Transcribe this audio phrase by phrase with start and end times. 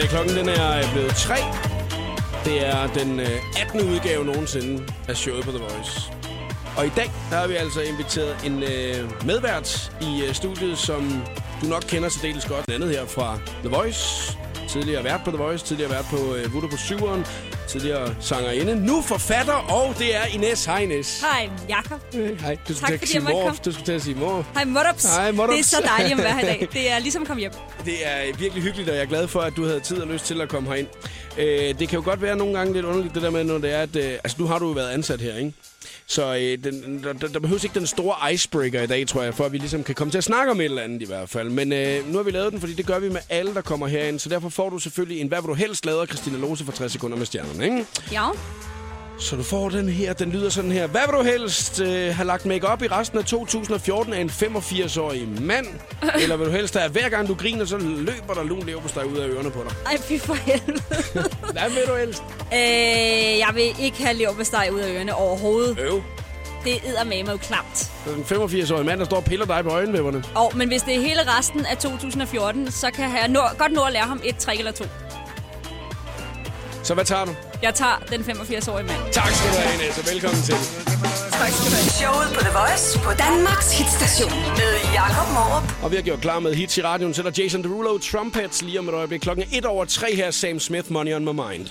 [0.00, 0.08] Eftermiddag.
[0.08, 1.34] Klokken den er øh, blevet 3.
[2.44, 3.80] Det er den øh, 18.
[3.80, 6.12] udgave nogensinde af showet på The Voice.
[6.76, 11.22] Og i dag der har vi altså inviteret en øh, medvært i øh, studiet, som
[11.62, 12.66] du nok kender så dels godt.
[12.66, 14.38] Den andet her fra The Voice.
[14.68, 17.22] Tidligere vært på The Voice, tidligere vært på øh, Voodoo på 7'eren
[17.70, 18.86] tidligere sangerinde.
[18.86, 20.64] Nu forfatter, og det er Ines.
[20.64, 21.20] Hej Ines.
[21.20, 22.00] Hej, Jakob.
[22.14, 22.56] Øh, Hej.
[22.68, 23.52] Du skulle Tak, til at sige.
[23.64, 24.46] Du skulle til at sige mor.
[24.54, 25.04] Hej, Modups.
[25.16, 25.52] Hej, Modups.
[25.52, 26.68] Det er så dejligt at være her i dag.
[26.72, 27.52] Det er ligesom at komme hjem.
[27.84, 30.24] Det er virkelig hyggeligt, og jeg er glad for, at du havde tid og lyst
[30.24, 30.86] til at komme herind.
[31.38, 33.74] Øh, det kan jo godt være nogle gange lidt underligt, det der med, når det
[33.74, 33.96] er, at...
[33.96, 35.52] Øh, altså, nu har du jo været ansat her, ikke?
[36.10, 39.44] Så øh, den, der, der, behøves ikke den store icebreaker i dag, tror jeg, for
[39.44, 41.50] at vi ligesom kan komme til at snakke om et eller andet i hvert fald.
[41.50, 43.86] Men øh, nu har vi lavet den, fordi det gør vi med alle, der kommer
[43.86, 44.18] herind.
[44.18, 46.92] Så derfor får du selvfølgelig en Hvad vil du helst lader, Christina Lose for 60
[46.92, 47.86] sekunder med stjernerne, ikke?
[48.12, 48.28] Ja.
[49.20, 50.86] Så du får den her, den lyder sådan her.
[50.86, 54.30] Hvad vil du helst øh, have lagt make op i resten af 2014 af en
[54.30, 55.66] 85-årig mand?
[56.22, 59.02] Eller vil du helst have, at hver gang du griner, så løber der lun leverpostej
[59.04, 59.76] ud af ørerne på dig?
[59.86, 60.82] Ej, fy for helvede.
[61.56, 62.22] Hvad vil du helst?
[62.52, 65.78] øh, jeg vil ikke have leverpostej ud af ørerne overhovedet.
[65.78, 66.02] Øv.
[66.64, 67.90] Det er med jo klamt.
[68.04, 70.24] Den 85-årige mand, der står og piller dig på øjenvipperne.
[70.34, 73.82] Og, men hvis det er hele resten af 2014, så kan jeg nå, godt nå
[73.82, 74.84] at lære ham et trick eller to.
[76.82, 77.34] Så hvad tager du?
[77.62, 79.12] Jeg tager den 85-årige mand.
[79.12, 80.54] Tak skal du have, og velkommen til.
[80.54, 81.90] Tak skal du have.
[82.00, 85.82] Showet på The Voice på Danmarks hitstation med Jakob Morup.
[85.82, 88.62] Og vi har gjort klar med hits i radioen, så er der Jason Derulo, Trumpets
[88.62, 89.20] lige om et øjeblik.
[89.20, 91.66] Klokken er 1 over 3 her, Sam Smith, Money on My Mind.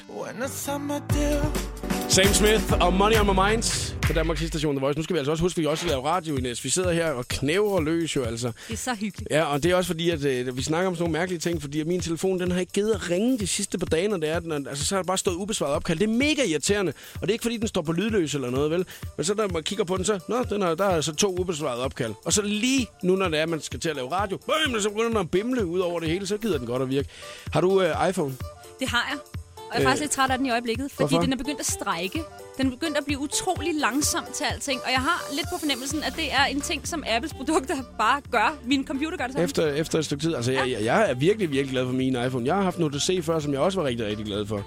[2.20, 5.00] Sam Smith og Money on My Mind på Danmarks station The Voice.
[5.00, 6.64] Nu skal vi altså også huske, at vi også laver radio, Inés.
[6.64, 8.52] Vi sidder her og knæver løs jo altså.
[8.68, 9.32] Det er så hyggeligt.
[9.32, 11.62] Ja, og det er også fordi, at øh, vi snakker om sådan nogle mærkelige ting,
[11.62, 14.18] fordi at min telefon, den har ikke givet at ringe de sidste par dage, når
[14.18, 16.00] det er, den, altså så har der bare stået ubesvaret opkald.
[16.00, 18.72] Det er mega irriterende, og det er ikke fordi, den står på lydløs eller noget,
[18.72, 18.86] vel?
[19.18, 21.36] Men så når man kigger på den, så, nå, den har, der er altså to
[21.40, 22.14] ubesvarede opkald.
[22.26, 24.90] Og så lige nu, når det er, man skal til at lave radio, bøm, så
[24.90, 27.10] begynder den at bimle ud over det hele, så gider den godt at virke.
[27.54, 28.36] Har du øh, iPhone?
[28.80, 29.39] Det har jeg.
[29.72, 31.22] Og jeg er faktisk lidt træt af den i øjeblikket, fordi hvorfor?
[31.24, 32.22] den er begyndt at strække.
[32.58, 34.80] Den er begyndt at blive utrolig langsom til alting.
[34.86, 38.22] Og jeg har lidt på fornemmelsen, at det er en ting, som Apples produkter bare
[38.32, 38.58] gør.
[38.66, 39.44] Min computer gør det samme.
[39.44, 40.36] Efter, efter et stykke tid.
[40.36, 42.46] Altså, jeg, jeg, jeg er virkelig, virkelig glad for min iPhone.
[42.46, 44.66] Jeg har haft noget at se før, som jeg også var rigtig, rigtig glad for.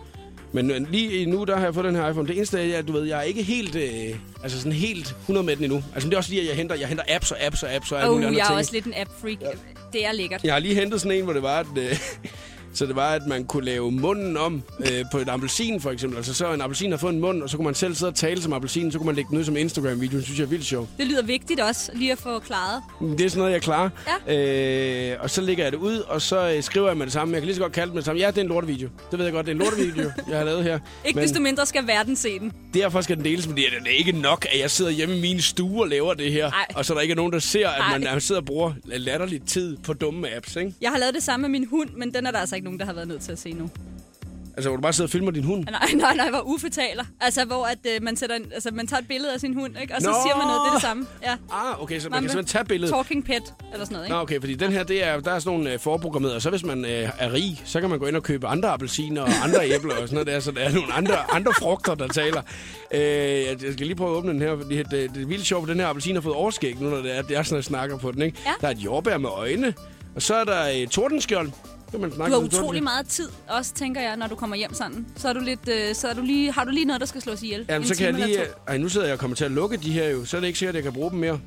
[0.55, 2.29] Men lige nu, der har jeg fået den her iPhone.
[2.29, 5.47] Det eneste er, at du ved, jeg er ikke helt, øh, altså sådan helt 100
[5.47, 5.83] med den endnu.
[5.95, 7.93] Altså, det er også fordi, at jeg henter, jeg henter apps og apps og apps
[7.93, 8.59] og alle Oh, mulige andre jeg er ting.
[8.59, 9.39] også lidt en app-freak.
[9.93, 10.45] Det er lækkert.
[10.45, 11.99] Jeg har lige hentet sådan en, hvor det var, at, øh,
[12.75, 16.17] så det var, at man kunne lave munden om øh, på et appelsin, for eksempel.
[16.17, 18.15] Altså, så en appelsin har fået en mund, og så kunne man selv sidde og
[18.15, 20.17] tale som appelsin, så kunne man lægge den ud som Instagram-video.
[20.17, 20.89] Det synes jeg er vildt sjovt.
[20.99, 22.83] Det lyder vigtigt også, lige at få klaret.
[23.01, 23.91] Det er sådan noget, jeg klarer.
[24.29, 25.13] Ja.
[25.13, 27.35] Øh, og så lægger jeg det ud, og så øh, skriver jeg med det samme.
[27.35, 28.21] Jeg kan lige så godt kalde det med det samme.
[28.21, 28.89] Ja, det er en lortevideo.
[29.11, 30.79] Det ved jeg godt, det er en lortevideo, jeg har lavet her.
[31.05, 32.53] Ikke Men desto mindre skal verden se den.
[32.75, 35.21] derfor skal den deles, men det er, det ikke nok, at jeg sidder hjemme i
[35.21, 36.51] min stue og laver det her.
[36.51, 36.67] Ej.
[36.75, 38.13] Og så er der ikke er nogen, der ser, at man, Ej.
[38.13, 40.75] man sidder og bruger latterlig tid på dumme apps, ikke?
[40.81, 42.81] Jeg har lavet det samme med min hund, men den er der altså ikke nogen,
[42.81, 43.71] der har været nødt til at se nu.
[44.57, 45.65] Altså, hvor du bare sidder og filmer din hund.
[45.65, 47.05] Nej, nej, nej, hvor Uffe taler.
[47.21, 49.75] Altså, hvor at, øh, man, sætter en, altså, man tager et billede af sin hund,
[49.83, 49.95] ikke?
[49.95, 50.15] og så Nå!
[50.25, 51.07] siger man noget, det er det samme.
[51.23, 51.37] Ja.
[51.53, 52.29] Ah, okay, så man Mamme.
[52.29, 52.95] kan simpelthen tage billedet.
[52.95, 54.15] Talking pet, eller sådan noget, ikke?
[54.15, 56.51] Nå, okay, fordi den her, det er, der er sådan nogle øh, forprogrammerede, og så
[56.51, 59.29] hvis man øh, er rig, så kan man gå ind og købe andre appelsiner og
[59.45, 62.43] andre æbler og sådan noget der, så der er nogle andre, andre frugter, der taler.
[62.95, 65.47] Øh, jeg skal lige prøve at åbne den her, fordi det, det, det er vildt
[65.47, 67.57] sjovt, at den her appelsin har fået overskæg nu, når det er, det er sådan,
[67.57, 68.39] jeg snakker på den, ikke?
[68.47, 68.53] Ja.
[68.61, 69.75] Der er et jordbær med øjne,
[70.15, 71.51] og så er der et tordenskjold.
[71.93, 74.75] Så kan man Du har utrolig meget tid, også tænker jeg, når du kommer hjem
[74.75, 75.07] sådan.
[75.17, 77.21] Så, er du lidt, øh, så er du lige, har du lige noget, der skal
[77.23, 77.65] slås ihjel.
[77.69, 78.39] Jamen, En så kan jeg lige...
[78.69, 80.47] Ej, nu sidder jeg og kommer til at lukke de her jo, så er det
[80.47, 81.41] ikke sikkert, at jeg kan bruge dem mere.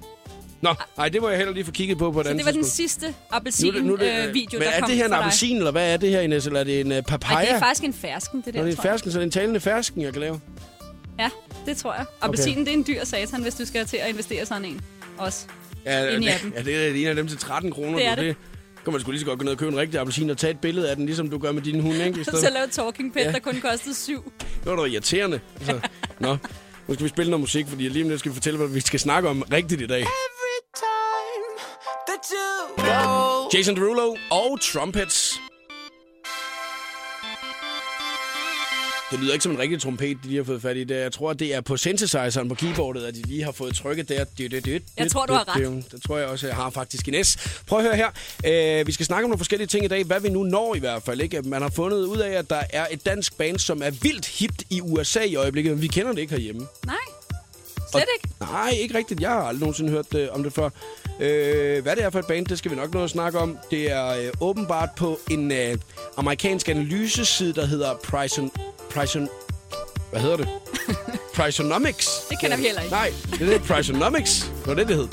[0.62, 2.52] Nå, nej, det må jeg heller lige få kigget på på et Så det var
[2.52, 5.06] den sidste Nu det- nu appelsin-video, det, øh, video, Men der er kom det her
[5.06, 6.46] en appelsin, eller hvad er det her, Ines?
[6.48, 7.36] Eller er det en uh, papaya?
[7.38, 9.20] Ej, det er faktisk en fersken, det der, Når det er en fersken, så er
[9.20, 10.42] det en talende fersken, jeg kan lave.
[11.20, 11.30] Ja,
[11.66, 12.06] det tror jeg.
[12.22, 14.82] Appelsinen, det er en dyr satan, hvis du skal til at investere sådan en.
[15.18, 15.46] Også.
[15.86, 17.98] Ja, i ja, det er en af dem til 13 kroner.
[17.98, 18.24] Det er det.
[18.24, 18.36] det.
[18.86, 20.52] Kan man sgu lige så godt gå ned og købe en rigtig appelsin og tage
[20.52, 22.20] et billede af den, ligesom du gør med din hund, ikke?
[22.20, 22.40] I stedet.
[22.40, 23.32] Så lave talking pet, Ja.
[23.32, 24.24] der kun kostede syv.
[24.40, 25.40] Det var da irriterende.
[25.60, 25.80] Altså,
[26.20, 26.38] nå,
[26.88, 28.80] nu skal vi spille noget musik, fordi lige om lidt skal vi fortælle, hvad vi
[28.80, 30.06] skal snakke om rigtigt i dag.
[33.54, 35.40] Jason Derulo og Trumpets.
[39.16, 40.98] Det lyder ikke som en rigtig trompet, de lige har fået fat i der.
[40.98, 44.26] Jeg tror, det er på synthesizeren på keyboardet, at de lige har fået trykket der.
[44.98, 45.92] Jeg tror, du har ret.
[45.92, 47.62] Det tror jeg også, jeg har faktisk i næs.
[47.68, 48.80] Prøv at høre her.
[48.80, 50.04] Øh, vi skal snakke om nogle forskellige ting i dag.
[50.04, 51.22] Hvad vi nu når i hvert fald.
[51.22, 51.42] Ikke?
[51.42, 54.64] Man har fundet ud af, at der er et dansk band, som er vildt hipt
[54.70, 56.68] i USA i øjeblikket, men vi kender det ikke herhjemme.
[56.86, 56.96] Nej,
[57.92, 58.36] slet ikke.
[58.40, 59.22] Nej, ikke rigtigt.
[59.22, 60.70] Jeg har aldrig nogensinde hørt øh, om det før.
[61.20, 63.58] Øh, hvad det er for et band, det skal vi nok nå at snakke om.
[63.72, 65.78] Det er øh, åbenbart på en øh,
[66.18, 68.52] amerikansk analyseside, der hedder Prison...
[68.96, 69.30] Prison...
[70.12, 70.48] Hvad hedder det?
[71.36, 72.08] Prisonomics.
[72.30, 72.94] Det kender vi heller ikke.
[72.94, 74.52] Nej, det er Prisonomics.
[74.60, 75.08] Det var det, det hed.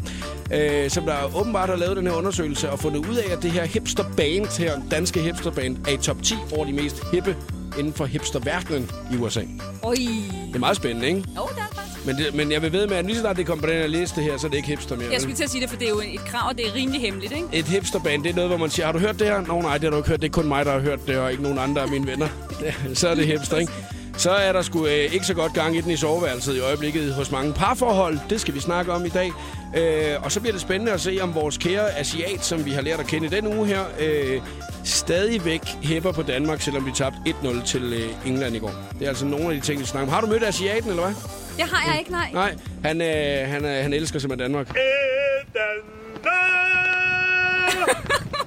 [0.84, 3.50] øh, som der åbenbart har lavet den her undersøgelse og fundet ud af, at det
[3.50, 7.36] her hipsterband her, danske hipsterband, er i top 10 over de mest hippe
[7.78, 9.40] inden for hipsterverdenen i USA.
[9.82, 9.94] Oj.
[9.94, 11.24] Det er meget spændende, ikke?
[11.36, 11.61] Jo, faktisk.
[12.06, 13.76] Men, det, men jeg vil ved med, at lige så snart det kommer på den
[13.80, 15.08] her liste her, så er det ikke hipster mere.
[15.12, 16.74] Jeg skulle til at sige det, for det er jo et krav, og det er
[16.74, 17.46] rimelig hemmeligt, ikke?
[17.52, 19.40] Et hipsterband, det er noget, hvor man siger, har du hørt det her?
[19.40, 20.22] Nå nej, det har du ikke hørt.
[20.22, 22.28] Det er kun mig, der har hørt det, og ikke nogen andre af mine venner.
[22.94, 23.72] Så er det hipster, ikke?
[24.16, 27.14] Så er der sgu øh, ikke så godt gang i den i soveværelset i øjeblikket
[27.14, 28.18] hos mange parforhold.
[28.30, 29.32] Det skal vi snakke om i dag.
[29.76, 32.80] Øh, og så bliver det spændende at se, om vores kære asiat, som vi har
[32.80, 34.40] lært at kende den uge her, øh,
[34.84, 38.74] stadigvæk hæpper på Danmark, selvom vi tabte 1-0 til øh, England i går.
[38.98, 40.14] Det er altså nogle af de ting, vi snakker om.
[40.14, 41.14] Har du mødt asiaten, eller hvad?
[41.56, 42.30] Det har jeg ikke, nej.
[42.32, 42.54] Nej,
[42.84, 44.68] han, øh, han, øh, han elsker simpelthen Danmark.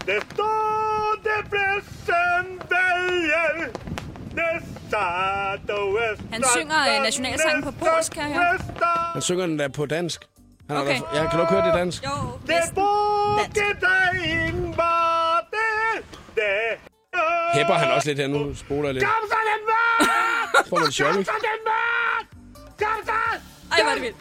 [0.06, 3.72] Det står det presentvalget.
[6.34, 8.58] Han synger, øh, nationalsangen på polsk, kan jeg høre.
[9.14, 10.22] Han synger den der på dansk.
[10.70, 11.00] Han Okay.
[11.00, 11.18] okay.
[11.18, 12.04] ja, kan du ikke høre det dansk?
[12.04, 12.10] Jo,
[12.42, 12.76] Det næsten.
[12.76, 13.40] var.
[17.54, 18.56] Hæpper han også lidt her nu?
[18.56, 19.06] Spoler jeg lidt.
[19.06, 20.68] Kom så, Danmark!
[20.70, 21.16] Får man chok,
[24.02, 24.14] det!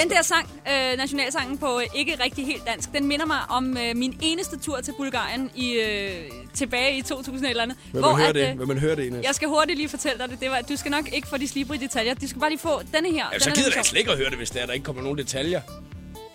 [0.00, 3.76] Den der sang, øh, nationalsangen på øh, ikke rigtig helt dansk, den minder mig om
[3.76, 7.76] øh, min eneste tur til Bulgarien i, øh, tilbage i 2000 eller andet.
[7.92, 8.50] Vil man høre at, det?
[8.50, 9.24] øh, Vil man høre det, Ines?
[9.26, 10.40] Jeg skal hurtigt lige fortælle dig det.
[10.40, 12.14] det var, du skal nok ikke få de slibrige detaljer.
[12.14, 13.24] Du skal bare lige få denne her.
[13.32, 14.84] Ja, Den så er gider jeg slet ikke at høre det, hvis der, der ikke
[14.84, 15.60] kommer nogen detaljer.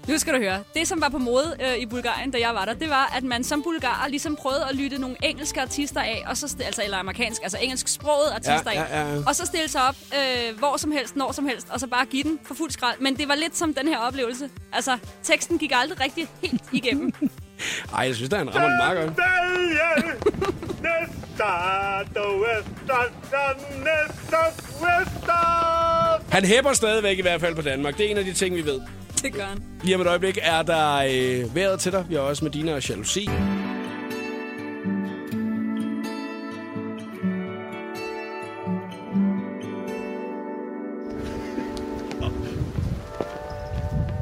[0.08, 0.64] Nu skal du høre.
[0.74, 3.24] Det, som var på mode øh, i Bulgarien, da jeg var der, det var, at
[3.24, 6.98] man som bulgarer ligesom prøvede at lytte nogle engelske artister af, og så altså, eller
[6.98, 9.22] amerikansk, altså engelsk sproget artister Ja, af, ja, ja.
[9.28, 12.06] og så stille sig op øh, hvor som helst, når som helst, og så bare
[12.06, 13.00] give den for fuld skrald.
[13.00, 14.50] Men det var lidt som den her oplevelse.
[14.74, 17.14] Altså, teksten gik aldrig rigtig helt igennem.
[17.98, 19.18] Ej, jeg synes, der er en rammer meget godt.
[19.18, 20.24] Valget.
[20.82, 21.44] Næste
[22.20, 23.04] og Vester,
[23.78, 24.38] næste
[24.82, 25.97] Vester.
[26.32, 27.98] Han hæpper stadigvæk i hvert fald på Danmark.
[27.98, 28.82] Det er en af de ting, vi ved.
[29.22, 29.64] det gør han.
[29.84, 32.06] Lige om et øjeblik er der øh, vejret til dig.
[32.10, 33.30] Vi har også Medina og Jalousi.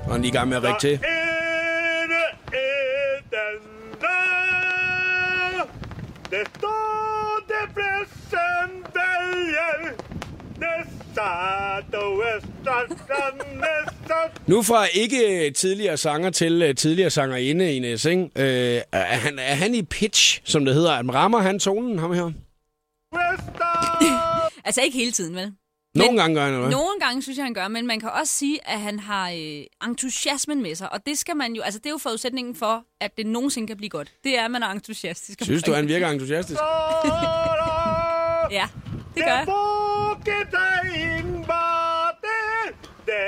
[0.06, 0.94] Og han er lige i gang med at række til.
[0.94, 1.04] Ene
[2.48, 2.52] er
[3.30, 3.60] den
[4.02, 5.68] der.
[6.30, 9.96] Det står det presentvalget.
[10.58, 11.22] Næste
[11.98, 13.15] og Vester, næste
[14.48, 18.22] Nu fra ikke tidligere sanger til øh, tidligere sangerinde, Ines, ikke?
[18.36, 20.92] Øh, er, han, er han i pitch, som det hedder?
[20.92, 22.32] At rammer han tonen, ham her?
[24.66, 25.52] Altså ikke hele tiden, vel?
[25.96, 26.70] Nogle Men- gange gør han, eller?
[26.70, 29.88] Nogle gange synes jeg, han gør, men man kan også sige, at han har øh,
[29.90, 30.94] entusiasmen med sig.
[30.94, 33.78] Og det skal man jo, altså det er jo forudsætningen for, at det nogensinde kan
[33.78, 34.12] blive godt.
[34.24, 35.40] Det er, at man er entusiastisk.
[35.44, 36.60] Synes du, han virker entusiastisk?
[38.52, 38.68] Ja,
[39.16, 39.46] det gør jeg.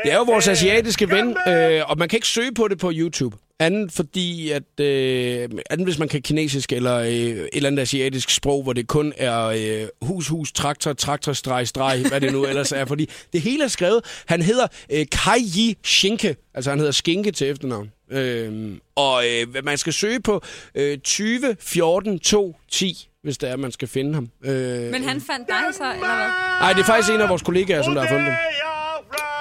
[0.04, 2.92] Det er jo vores asiatiske ven, øh, og man kan ikke søge på det på
[2.94, 3.38] YouTube.
[3.60, 8.30] Anden fordi, at øh, anden hvis man kan kinesisk eller øh, et eller andet asiatisk
[8.30, 12.45] sprog, hvor det kun er øh, hus, hus, traktor, traktor, streg, streg, hvad det nu
[12.45, 12.86] ellers er.
[12.86, 14.01] Fordi det hele er skrevet.
[14.25, 17.92] Han hedder øh, Kai Yi Shinke, altså han hedder Skinke til efternavn.
[18.12, 20.41] Øh, og øh, man skal søge på
[20.75, 24.29] øh, 20 14 2 10, hvis det er, man skal finde ham.
[24.46, 26.27] Øh, Men han fandt dig så, eller hvad?
[26.62, 28.36] Nej, det er faktisk en af vores kollegaer, som der har fundet dem.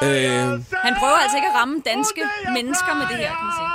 [0.03, 0.09] Øh,
[0.87, 2.23] Han prøver altså ikke at ramme danske
[2.57, 3.71] mennesker med det her, kan man sige.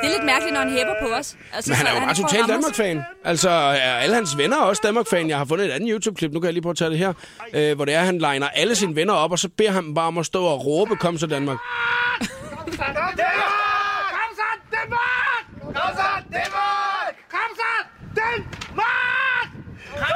[0.00, 1.36] Det er lidt mærkeligt, når han hæpper på os.
[1.54, 2.76] Altså, Men han så er jo bare prøver at total ramme os.
[2.76, 3.02] Danmark-fan.
[3.24, 5.28] Altså, er alle hans venner er også Danmark-fan.
[5.28, 7.12] Jeg har fundet et andet YouTube-klip, nu kan jeg lige prøve at tage det her,
[7.54, 9.84] øh, hvor det er, at han liner alle sine venner op, og så beder han
[9.84, 11.58] dem bare om at stå og råbe, kom så Danmark.
[11.58, 12.82] Kom så,
[13.16, 14.04] Danmark!
[14.16, 17.14] Kom så, Danmark!
[17.30, 17.68] Kom så,
[18.16, 19.48] Danmark!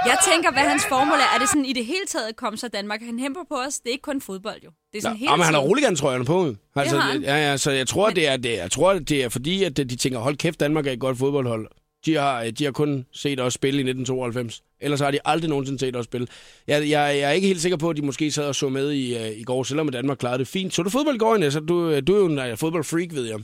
[0.06, 1.34] Jeg tænker, hvad hans formål er.
[1.34, 3.00] Er det sådan i det hele taget, kom så Danmark?
[3.02, 3.78] Han hæmper på os.
[3.80, 4.70] Det er ikke kun fodbold, jo.
[4.92, 5.70] Det er sådan hele Ja, men han har tiden.
[5.70, 6.54] roligan trøjerne på.
[6.76, 7.22] Altså, har han.
[7.22, 9.96] Ja, ja, så jeg tror, det er, det, jeg tror, det er fordi, at de
[9.96, 11.68] tænker, hold kæft, Danmark er et godt fodboldhold.
[12.06, 14.62] De har, de har kun set os spille i 1992.
[14.80, 16.26] Ellers har de aldrig nogensinde set os spille.
[16.66, 18.92] Jeg, jeg, jeg er ikke helt sikker på, at de måske sad og så med
[18.92, 20.74] i, uh, i går, selvom Danmark klarede det fint.
[20.74, 21.36] Så du fodbold i går?
[21.36, 23.38] Du, du er jo en uh, fodboldfreak, ved jeg.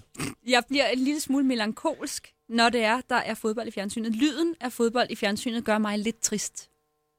[0.49, 4.13] Jeg bliver en lille smule melankolsk, når det er, der er fodbold i fjernsynet.
[4.13, 6.71] Lyden af fodbold i fjernsynet gør mig lidt trist.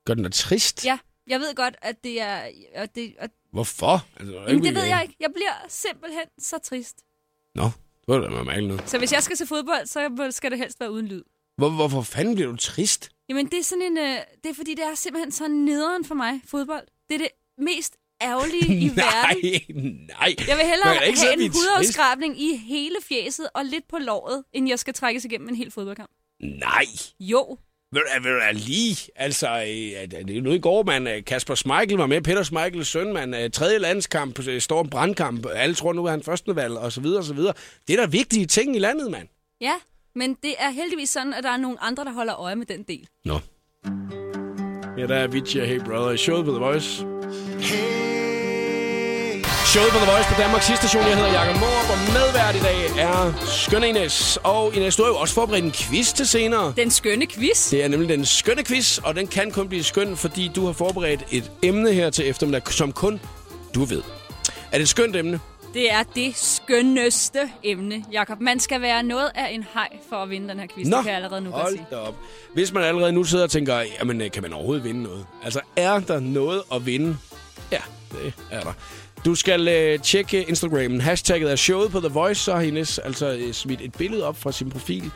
[0.06, 0.86] Gør den da trist?
[0.86, 2.50] Ja, jeg ved godt, at det er...
[2.74, 4.08] At det, at, Hvorfor?
[4.20, 5.16] Altså, jamen, det ved jeg ikke.
[5.20, 7.04] Jeg bliver simpelthen så trist.
[7.56, 7.72] Nå, det
[8.08, 8.90] var da mærkeligt noget.
[8.90, 11.24] Så hvis jeg skal se fodbold, så skal det helst være uden lyd.
[11.58, 13.10] Hvor, hvorfor fanden bliver du trist?
[13.30, 13.98] Jamen, det er sådan en...
[13.98, 16.88] Øh, det er fordi, det er simpelthen så nederen for mig, fodbold.
[17.10, 20.10] Det er det mest ærgerlige i verden.
[20.20, 20.36] nej.
[20.48, 24.70] Jeg vil hellere ikke have en hudafskrabning i hele fjeset og lidt på låret, end
[24.70, 26.12] jeg skal trækkes igennem en hel fodboldkamp.
[26.42, 26.86] Nej.
[27.20, 27.58] Jo,
[27.94, 31.56] Ved du, ved du, lige, altså, øh, det er nu i går, man, øh, Kasper
[31.56, 35.94] Schmeichel var med, Peter Schmeichels søn, man, øh, tredje landskamp, står en brandkamp, alle tror
[35.94, 37.54] nu, er han første valg, og så videre, og så videre.
[37.88, 39.28] Det er der vigtige ting i landet, mand.
[39.62, 39.74] Ja,
[40.16, 42.84] men det er heldigvis sådan, at der er nogle andre, der holder øje med den
[42.84, 43.08] del.
[43.26, 43.40] Nå.
[44.98, 47.06] Ja, der er Avicii og Hey Brother i showet på The Voice.
[49.76, 51.04] Showet på The Voice på Danmarks station.
[51.04, 54.40] Jeg hedder Jakob Morup, og medvært i dag er skønne Ines.
[54.44, 56.74] Og Ines, du har jo også forberedt en quiz til senere.
[56.78, 57.70] Den skønne quiz.
[57.72, 60.74] Det er nemlig den skønne quiz, og den kan kun blive skøn, fordi du har
[60.74, 63.20] forberedt et emne her til eftermiddag, som kun
[63.76, 64.02] du ved.
[64.72, 65.40] Er det et skønt emne?
[65.74, 68.40] Det er det skønneste emne, Jakob.
[68.40, 70.88] Man skal være noget af en hej for at vinde den her quiz.
[70.88, 71.98] Nå, det kan jeg allerede nu hold sige.
[71.98, 72.16] op.
[72.54, 75.26] Hvis man allerede nu sidder og tænker, jamen, øh, kan man overhovedet vinde noget?
[75.44, 77.18] Altså, er der noget at vinde?
[77.72, 78.74] Ja, det er der.
[79.26, 81.02] Du skal øh, tjekke Instagramen.
[81.02, 84.38] Hashtagget er showet på The Voice, så har Ines altså øh, smidt et billede op
[84.38, 85.12] fra sin profil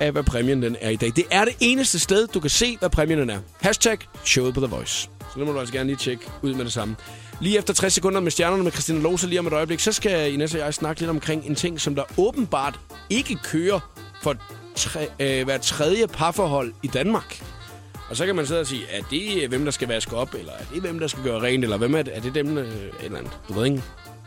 [0.00, 1.12] af, hvad præmien den er i dag.
[1.16, 3.38] Det er det eneste sted, du kan se, hvad præmien den er.
[3.60, 5.10] Hashtag showet på The Voice.
[5.32, 6.96] Så nu må du altså gerne lige tjekke ud med det samme.
[7.40, 10.34] Lige efter 60 sekunder med stjernerne med Christina Lose lige om et øjeblik, så skal
[10.34, 13.80] Ines og jeg snakke lidt omkring en ting, som der åbenbart ikke kører
[14.22, 14.36] for
[14.74, 17.42] tre, øh, hver tredje parforhold i Danmark.
[18.10, 20.52] Og så kan man sidde og sige, er det hvem, der skal vaske op, eller
[20.52, 22.74] er det hvem, der skal gøre rent, eller hvem er det, er det dem, øh,
[23.02, 23.32] eller andet.
[23.48, 23.82] Du ved ikke.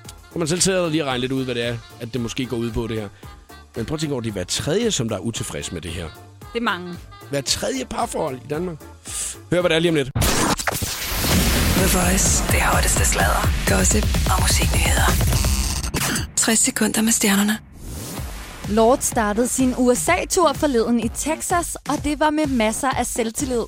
[0.08, 2.22] Så kan man selv sidde og lige regne lidt ud, hvad det er, at det
[2.22, 3.10] måske går ud på det her.
[3.76, 5.92] Men prøv at tænke over, det er hver tredje, som der er utilfreds med det
[5.92, 6.08] her.
[6.54, 6.94] Det er mange.
[7.30, 8.78] Hver tredje parforhold i Danmark.
[9.52, 10.10] Hør, hvad det er lige om lidt.
[11.78, 12.44] The Voice.
[12.44, 15.08] Det hotteste sladder, gossip og musiknyheder.
[16.36, 17.73] 60 sekunder med stjernerne.
[18.74, 23.64] Lord startede sin USA-tur forleden i Texas, og det var med masser af selvtillid.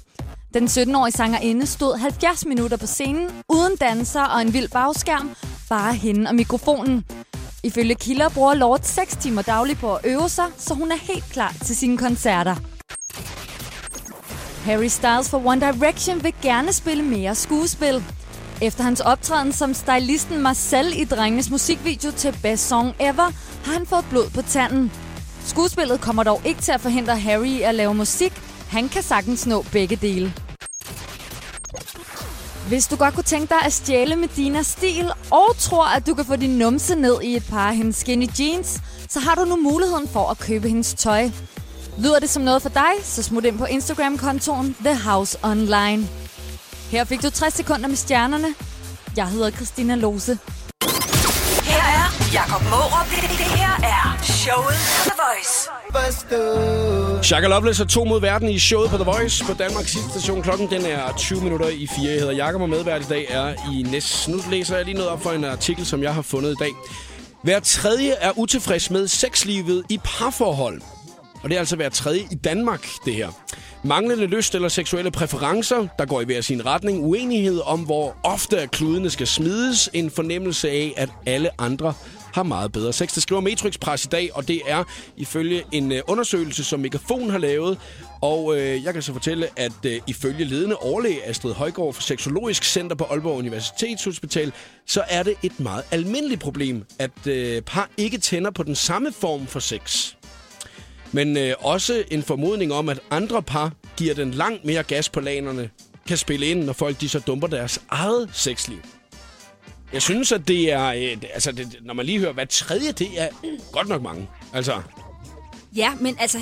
[0.54, 5.36] Den 17-årige sangerinde stod 70 minutter på scenen, uden danser og en vild bagskærm,
[5.70, 7.06] bare hende og mikrofonen.
[7.64, 11.26] Ifølge kilder bruger Lord 6 timer dagligt på at øve sig, så hun er helt
[11.32, 12.56] klar til sine koncerter.
[14.64, 18.04] Harry Styles fra One Direction vil gerne spille mere skuespil.
[18.62, 23.32] Efter hans optræden som stylisten Marcel i drengenes musikvideo til Best Song Ever,
[23.66, 24.92] har han fået blod på tanden.
[25.46, 28.34] Skuespillet kommer dog ikke til at forhindre Harry i at lave musik.
[28.70, 30.34] Han kan sagtens nå begge dele.
[32.68, 36.14] Hvis du godt kunne tænke dig at stjæle med din stil, og tror, at du
[36.14, 39.46] kan få din numse ned i et par af hendes skinny jeans, så har du
[39.46, 41.30] nu muligheden for at købe hendes tøj.
[41.98, 46.08] Lyder det som noget for dig, så smut ind på Instagram-kontoen The House Online.
[46.96, 48.48] Her fik du 60 sekunder med stjernerne.
[49.18, 50.38] Jeg hedder Christina Lose.
[51.64, 53.10] Her er Jakob Morup.
[53.10, 55.70] Det, det her er showet på The Voice.
[57.28, 60.42] Shaka Loveless er to mod verden i showet på The Voice på Danmarks station.
[60.42, 62.12] Klokken den er 20 minutter i 4.
[62.12, 64.28] Jeg hedder Jakob, og medvært i dag er i næst.
[64.28, 66.72] Nu læser jeg lige noget op for en artikel, som jeg har fundet i dag.
[67.44, 70.82] Hver tredje er utilfreds med sexlivet i parforhold.
[71.44, 73.30] Og det er altså hver tredje i Danmark, det her.
[73.86, 77.06] Manglende lyst eller seksuelle præferencer, der går i hver sin retning.
[77.06, 79.90] Uenighed om, hvor ofte at kludene skal smides.
[79.94, 81.94] En fornemmelse af, at alle andre
[82.34, 83.14] har meget bedre sex.
[83.14, 84.84] Det skriver Matrix Press i dag, og det er
[85.18, 87.78] ifølge en øh, undersøgelse, som Megafon har lavet.
[88.22, 92.64] Og øh, jeg kan så fortælle, at øh, ifølge ledende overlæge Astrid Højgaard fra Seksologisk
[92.64, 94.52] Center på Aalborg Universitetshospital,
[94.86, 99.12] så er det et meget almindeligt problem, at øh, par ikke tænder på den samme
[99.12, 100.16] form for sex.
[101.16, 105.20] Men øh, også en formodning om, at andre par giver den langt mere gas på
[105.20, 105.70] lanerne,
[106.08, 108.78] kan spille ind, når folk de så dumper deres eget sexliv.
[109.94, 110.86] Jeg synes, at det er...
[110.88, 113.28] Øh, altså, det, når man lige hører, hvad tredje, det er
[113.72, 114.30] godt nok mange.
[114.54, 114.82] Altså,
[115.76, 116.38] Ja, men altså,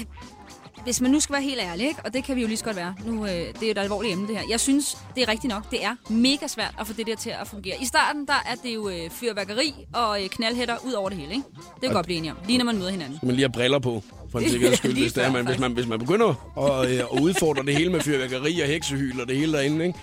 [0.83, 1.99] hvis man nu skal være helt ærlig, ikke?
[2.05, 2.95] og det kan vi jo lige så godt være.
[3.05, 4.43] Nu, øh, det er jo et alvorligt emne, det her.
[4.49, 5.71] Jeg synes, det er rigtigt nok.
[5.71, 7.75] Det er mega svært at få det der til at fungere.
[7.81, 11.31] I starten, der er det jo øh, fyrværkeri og øh, knaldhætter ud over det hele,
[11.31, 11.45] ikke?
[11.57, 12.37] Det kan vi godt blive enige om.
[12.47, 13.17] Lige når man møder hinanden.
[13.17, 14.03] skal man lige have briller på,
[14.33, 16.99] for en sikkerheds skyld, hvis, det er, man, hvis, man, hvis man begynder at, øh,
[16.99, 19.99] at udfordre det hele med fyrværkeri og heksehyl og det hele derinde, ikke?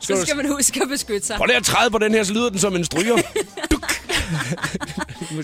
[0.00, 1.36] Så skal man huske at beskytte sig.
[1.36, 3.16] Prøv lige at træde på den her, så lyder den som en stryger.
[3.72, 3.92] Duk.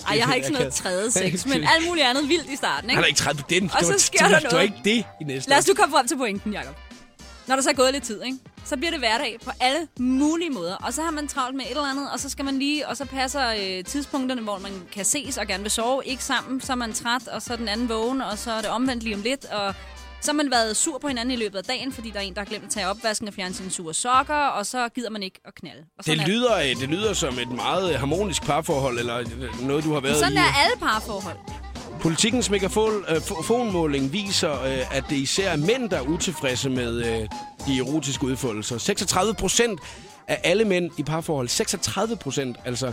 [0.09, 2.91] Ej, jeg har ikke sådan noget tredje sex, men alt muligt andet vildt i starten,
[2.91, 3.09] Han har ikke?
[3.09, 3.71] ikke trædet på den.
[3.75, 4.63] Og så sker der noget.
[4.65, 5.51] ikke det i næste.
[5.51, 6.77] Lad os nu komme frem til pointen, Jacob.
[7.47, 8.39] Når der så er gået lidt tid, ikke?
[8.65, 10.77] så bliver det hverdag på alle mulige måder.
[10.77, 12.97] Og så har man travlt med et eller andet, og så skal man lige, og
[12.97, 16.61] så passer øh, tidspunkterne, hvor man kan ses og gerne vil sove, ikke sammen.
[16.61, 19.03] Så er man træt, og så er den anden vågen, og så er det omvendt
[19.03, 19.45] lige om lidt.
[19.45, 19.75] Og
[20.21, 22.35] så har man været sur på hinanden i løbet af dagen, fordi der er en,
[22.35, 25.23] der har glemt at tage opvasken og fjerne sine sure sokker, og så gider man
[25.23, 25.83] ikke at knalde.
[25.99, 29.67] Og sådan, Det lyder, øh, det lyder som et meget øh, harmonisk parforhold, eller øh,
[29.67, 30.37] noget, du har været sådan i.
[30.37, 31.66] er alle parforhold.
[32.01, 37.29] Politikens megafonmåling øh, viser, øh, at det især er mænd, der er utilfredse med øh,
[37.67, 38.79] de erotiske udfoldelser.
[38.79, 39.81] 36 procent
[40.29, 42.93] af alle mænd i parforhold, 36 procent altså,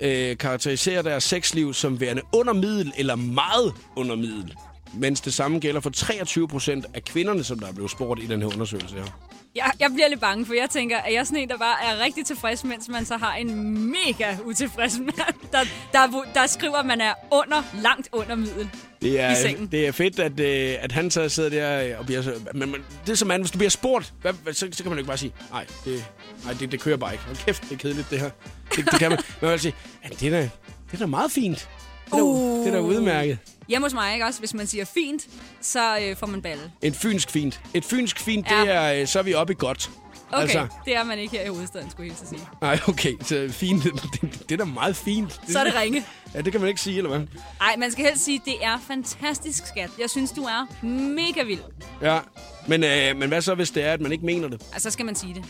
[0.00, 4.54] øh, karakteriserer deres sexliv som værende under middel eller meget under middel.
[4.94, 8.26] mens det samme gælder for 23 procent af kvinderne, som der er blevet spurgt i
[8.26, 9.29] den her undersøgelse her.
[9.54, 11.84] Jeg, jeg bliver lidt bange, for jeg tænker, at jeg er sådan en, der bare
[11.84, 15.58] er rigtig tilfreds, mens man så har en mega utilfreds mand, der,
[15.92, 18.70] der, der skriver, at man er under, langt under middel
[19.02, 22.34] Det er, det er fedt, at, øh, at han så sidder der og bliver så...
[22.54, 24.90] Men, men det er som man, hvis du bliver spurgt, hvad, hvad, så, så kan
[24.90, 26.04] man jo ikke bare sige, nej, det,
[26.44, 27.24] nej, det, det kører bare ikke.
[27.24, 28.30] Hold kæft, det er kedeligt, det her.
[28.76, 29.18] Det, det kan man.
[29.42, 31.68] Man vil sige, ja, det er da, det er da meget fint.
[32.12, 32.58] Uh.
[32.58, 33.38] det er da udmærket.
[33.68, 34.38] Hjemme hos mig, ikke også?
[34.38, 35.26] Hvis man siger fint,
[35.60, 36.62] så øh, får man balle.
[36.82, 37.60] En fynsk fint.
[37.74, 38.60] Et fynsk fint, Ja.
[38.60, 39.90] det er, øh, så er vi oppe i godt.
[40.32, 40.66] Okay, Altså.
[40.84, 42.48] det er man ikke her i hovedstaden, skulle jeg hilse at sige.
[42.62, 43.84] Nej, okay, så fint.
[43.84, 45.40] Det, det, det er da meget fint.
[45.48, 46.04] Så er det ringe.
[46.34, 47.18] Ja, det kan man ikke sige, eller hvad?
[47.60, 49.90] Nej, man skal helst sige, det er fantastisk, skat.
[49.98, 51.60] Jeg synes, du er mega vild.
[52.02, 52.18] Ja,
[52.66, 54.62] men, øh, men hvad så, hvis det er, at man ikke mener det?
[54.72, 55.44] Altså, så skal man sige det.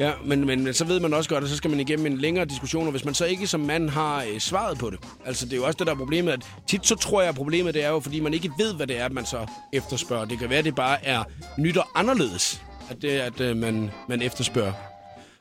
[0.00, 2.44] Ja, men, men så ved man også godt, at så skal man igennem en længere
[2.44, 4.98] diskussion, og hvis man så ikke som mand har øh, svaret på det.
[5.26, 7.34] Altså, det er jo også det, der er problemet, at tit så tror jeg, at
[7.34, 10.24] problemet det er jo, fordi man ikke ved, hvad det er, man så efterspørger.
[10.24, 11.24] Det kan være, at det bare er
[11.58, 14.93] nyt og anderledes, at det at øh, man, man efterspørger.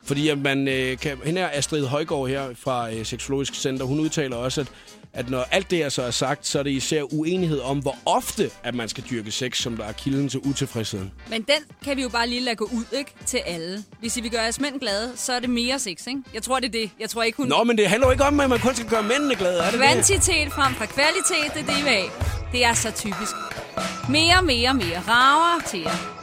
[0.05, 3.99] Fordi at man øh, kan, hende er Astrid Højgaard her fra øh, Seksologisk Center, hun
[3.99, 4.67] udtaler også, at,
[5.13, 7.95] at når alt det her så er sagt, så er det især uenighed om, hvor
[8.05, 11.11] ofte at man skal dyrke sex, som der er kilden til utilfredsheden.
[11.29, 13.11] Men den kan vi jo bare lige lade gå ud, ikke?
[13.25, 13.83] Til alle.
[13.99, 16.21] Hvis I vil gøre jeres mænd glade, så er det mere sex, ikke?
[16.33, 16.89] Jeg tror, det er det.
[16.99, 17.47] Jeg tror ikke, hun...
[17.47, 19.63] Nå, men det handler jo ikke om, at man kun skal gøre mændene glade, er
[19.63, 19.79] det det?
[19.79, 22.09] Kvantitet frem for kvalitet, det er det, I vil.
[22.51, 23.35] Det er så typisk.
[24.09, 24.99] Mere, mere, mere.
[25.07, 26.22] Rager til jer.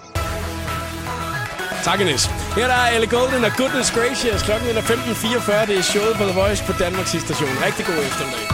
[1.85, 2.27] Tak, Ines.
[2.57, 4.43] Her der er Elle Golden og Goodness Gracious.
[4.43, 5.67] Klokken er 15.44.
[5.67, 7.49] Det er showet på The Voice på Danmarks station.
[7.67, 8.47] Rigtig god eftermiddag.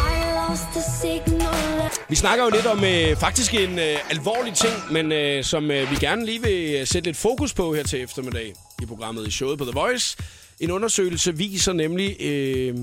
[2.08, 5.90] Vi snakker jo lidt om øh, faktisk en øh, alvorlig ting, men øh, som øh,
[5.90, 8.52] vi gerne lige vil øh, sætte lidt fokus på her til eftermiddag
[8.82, 10.16] i programmet i showet på The Voice.
[10.60, 12.74] En undersøgelse viser nemlig, øh,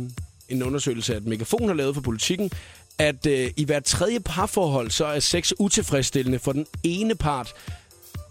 [0.49, 2.51] en undersøgelse, at Megafon har lavet for politikken,
[2.97, 7.53] at øh, i hver tredje parforhold, så er sex utilfredsstillende for den ene part.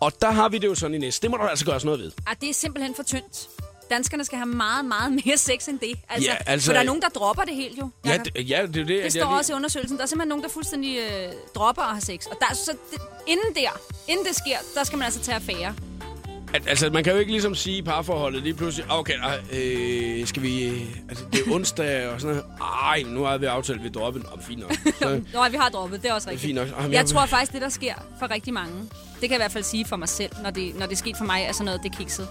[0.02, 1.22] Og der har vi det jo sådan i næste.
[1.22, 2.12] Det må der altså gøres noget ved.
[2.26, 3.48] Ah, det er simpelthen for tyndt.
[3.90, 5.94] Danskerne skal have meget, meget mere sex end det.
[6.08, 7.90] Altså, Ja, altså- For der er nogen, der dropper det helt jo.
[8.06, 8.88] Ja, det, ja, det er det.
[8.88, 9.96] Det at står jeg også i undersøgelsen.
[9.96, 12.26] Der er simpelthen nogen, der fuldstændig øh, dropper at have sex.
[12.26, 15.74] Og der, så det, inden der, inden det sker, der skal man altså tage affære.
[16.54, 19.12] At, altså, man kan jo ikke ligesom sige i parforholdet lige pludselig, okay,
[19.52, 20.64] øh, skal vi...
[20.68, 22.50] øh, Altså, det er onsdag og sådan noget.
[22.84, 24.28] Ej, nu har vi aftalt, at vi dropper den.
[24.32, 24.72] Oh, fint nok.
[25.02, 26.46] Så, Nå, vi har droppet, det er også rigtigt.
[26.46, 26.68] fint nok.
[26.68, 28.74] Jamen, jeg jeg- tror faktisk, det der sker for rigtig mange,
[29.20, 30.96] det kan jeg i hvert fald sige for mig selv, når det, når det er
[30.96, 32.28] sket for mig, er sådan noget, det kikset.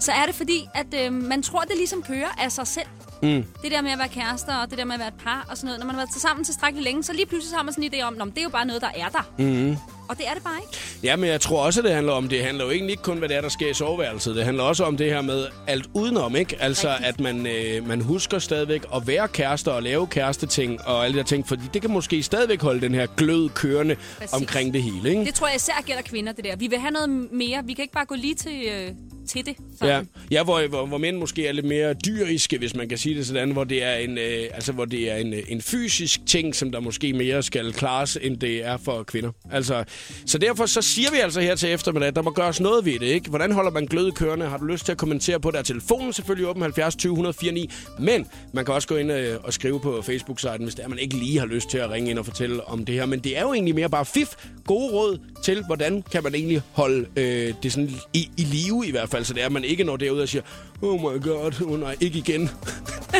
[0.00, 2.86] Så er det fordi, at øh, man tror, det ligesom kører af sig selv.
[3.22, 3.44] Mm.
[3.62, 5.56] Det der med at være kærester, og det der med at være et par og
[5.56, 5.78] sådan noget.
[5.78, 7.94] Når man har været sammen tilstrækkeligt længe, så lige pludselig så har man sådan en
[7.94, 9.22] idé om, at det er jo bare noget, der er der.
[9.38, 9.76] Mm.
[10.08, 10.78] Og det er det bare ikke.
[11.02, 13.18] ja, men jeg tror også, at det handler om, det handler jo egentlig ikke kun,
[13.18, 14.36] hvad det er, der sker i soveværelset.
[14.36, 16.56] Det handler også om det her med alt udenom, ikke?
[16.60, 17.08] Altså, Rigtigt.
[17.08, 21.18] at man, øh, man husker stadigvæk at være kærester og lave kæresteting og alle de
[21.18, 24.32] der ting, fordi det kan måske stadigvæk holde den her glød kørende Præcis.
[24.34, 25.24] omkring det hele, ikke?
[25.24, 26.56] Det tror jeg især gælder kvinder, det der.
[26.56, 27.62] Vi vil have noget mere.
[27.64, 28.90] Vi kan ikke bare gå lige til, øh,
[29.28, 29.56] til det.
[29.58, 30.08] Ja, Sådan.
[30.30, 33.26] ja hvor, hvor, hvor mænd måske er lidt mere dyriske, hvis man kan sige det
[33.26, 36.54] sådan, hvor det er en, øh, altså, hvor det er en, øh, en fysisk ting,
[36.54, 39.30] som der måske mere skal klares, end det er for kvinder.
[39.52, 39.84] Altså,
[40.26, 42.98] så derfor så siger vi altså her til eftermiddag, at der må gøres noget ved
[42.98, 43.30] det, ikke?
[43.30, 44.46] Hvordan holder man glødet kørende?
[44.46, 45.58] Har du lyst til at kommentere på det?
[45.58, 47.66] Er telefonen selvfølgelig åben 70 20 149,
[47.98, 50.98] men man kan også gå ind øh, og skrive på Facebook-siden, hvis det er, man
[50.98, 53.06] ikke lige har lyst til at ringe ind og fortælle om det her.
[53.06, 54.28] Men det er jo egentlig mere bare fif,
[54.66, 58.90] gode råd til, hvordan kan man egentlig holde øh, det sådan i, i live i
[58.90, 60.42] hvert fald, så det er, at man ikke når derud og siger,
[60.82, 62.50] oh my god, oh nej, ikke igen.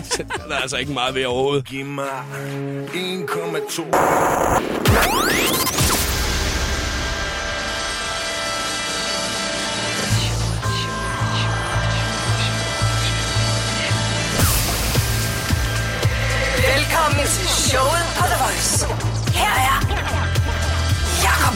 [0.05, 1.69] Så der er altså ikke meget ved overhovedet.
[1.69, 2.05] Giv mig
[2.95, 5.86] 1,2.
[17.44, 18.87] Showet på The Voice.
[19.40, 19.77] Her er
[21.27, 21.55] Jakob.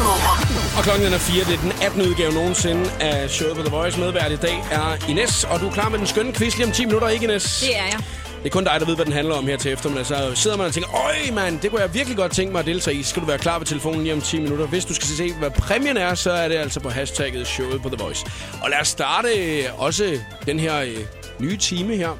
[0.77, 2.03] Og klokken er 4, det er den 18.
[2.03, 4.01] udgave nogensinde af showet på The Voice.
[4.01, 6.73] Medvært i dag er Ines, og du er klar med den skønne quiz lige om
[6.73, 7.61] 10 minutter, ikke Ines?
[7.61, 7.99] Det er jeg.
[8.43, 10.07] Det er kun dig, der ved, hvad den handler om her til eftermiddag.
[10.07, 12.67] Så sidder man og tænker, øj mand, det kunne jeg virkelig godt tænke mig at
[12.67, 13.03] deltage i.
[13.03, 14.67] Skal du være klar ved telefonen lige om 10 minutter.
[14.67, 17.89] Hvis du skal se, hvad præmien er, så er det altså på hashtagget showet på
[17.89, 18.27] The Voice.
[18.63, 20.97] Og lad os starte øh, også den her øh,
[21.41, 22.19] nye time her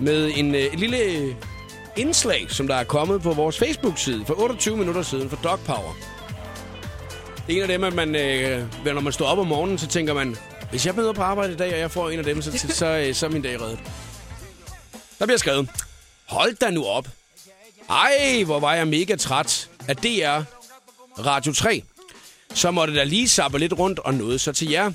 [0.00, 0.96] med en, øh, et lille
[1.96, 5.96] indslag, som der er kommet på vores Facebook-side for 28 minutter siden for Dog Power.
[7.46, 9.86] Det er en af dem, at man, øh, når man står op om morgenen, så
[9.86, 10.36] tænker man,
[10.70, 12.68] hvis jeg møder på arbejde i dag, og jeg får en af dem, så, så,
[12.68, 13.78] så, øh, så er min dag reddet.
[15.18, 15.68] Der bliver skrevet,
[16.26, 17.08] hold da nu op.
[17.90, 20.42] Ej, hvor var jeg mega træt af DR
[21.18, 21.82] Radio 3.
[22.54, 24.92] Så måtte der lige sappe lidt rundt og noget så til jer.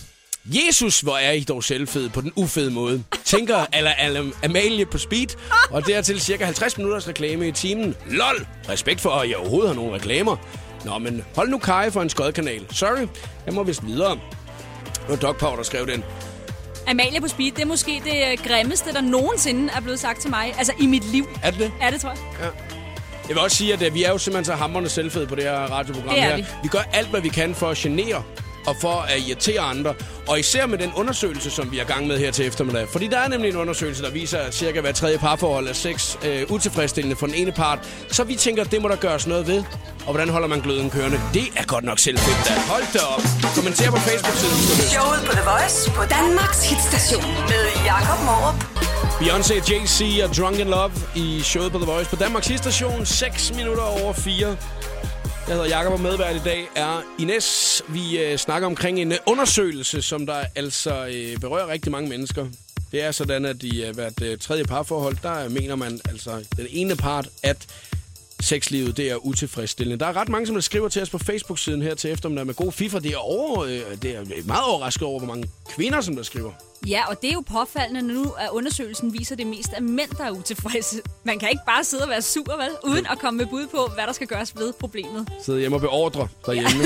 [0.47, 3.03] Jesus, hvor er I dog selvfed på den ufede måde.
[3.25, 5.27] Tænker Alla, Amalie på speed,
[5.69, 7.95] og dertil cirka 50 minutters reklame i timen.
[8.10, 8.47] LOL!
[8.69, 10.36] Respekt for, at jeg overhovedet har nogle reklamer.
[10.86, 12.65] Nå, men hold nu kaj for en skodkanal.
[12.71, 13.07] Sorry,
[13.45, 14.12] jeg må vist videre.
[14.12, 16.03] Det var Dog Power, der skrev den.
[16.88, 20.29] Amalie på speed, det er måske det øh, grimmeste, der nogensinde er blevet sagt til
[20.29, 20.53] mig.
[20.57, 21.27] Altså i mit liv.
[21.43, 21.71] Er det det?
[21.81, 22.19] Er det, tror jeg.
[23.27, 25.43] Jeg vil også sige, at øh, vi er jo simpelthen så hammerende selvfede på det
[25.43, 26.36] her radioprogram Det er her.
[26.38, 26.45] vi.
[26.63, 28.23] vi gør alt, hvad vi kan for at genere
[28.67, 29.93] og for at irritere andre.
[30.27, 32.88] Og især med den undersøgelse, som vi er gang med her til eftermiddag.
[32.91, 36.15] Fordi der er nemlig en undersøgelse, der viser, at cirka hver tredje parforhold er sex
[36.25, 37.80] øh, utilfredsstillende for den ene part.
[38.12, 39.63] Så vi tænker, at det må der gøres noget ved.
[40.06, 41.19] Og hvordan holder man gløden kørende?
[41.34, 42.53] Det er godt nok selvfedt, da.
[42.73, 43.21] Hold da op.
[43.56, 44.88] Kommenter på Facebook-siden.
[44.95, 48.77] Showet på The Voice på Danmarks hitstation med Jakob Morup.
[49.21, 53.06] Beyoncé, Jay-Z og Drunk in Love i showet på The Voice på Danmarks station.
[53.06, 54.56] 6 minutter over 4.
[55.47, 57.81] Jeg hedder Jakob, og medvært i dag er Ines.
[57.89, 62.47] Vi øh, snakker omkring en øh, undersøgelse, som der altså øh, berører rigtig mange mennesker.
[62.91, 66.65] Det er sådan, at i øh, hvert øh, tredje parforhold, der mener man altså den
[66.69, 67.67] ene part, at
[68.41, 70.00] sexlivet det er utilfredsstillende.
[70.00, 72.54] Der er ret mange, som der skriver til os på Facebook-siden her til eftermiddag med
[72.54, 73.00] god fiffer.
[73.00, 76.52] Det er, over, øh, det er meget overrasket over, hvor mange kvinder, som der skriver.
[76.88, 80.23] Ja, og det er jo påfaldende, nu at undersøgelsen viser det mest af mænd, der
[80.23, 81.02] er utilfredse.
[81.23, 82.91] Man kan ikke bare sidde og være sur, vel?
[82.91, 85.30] Uden at komme med bud på, hvad der skal gøres ved problemet.
[85.45, 86.84] Sidder hjemme og beordrer derhjemme.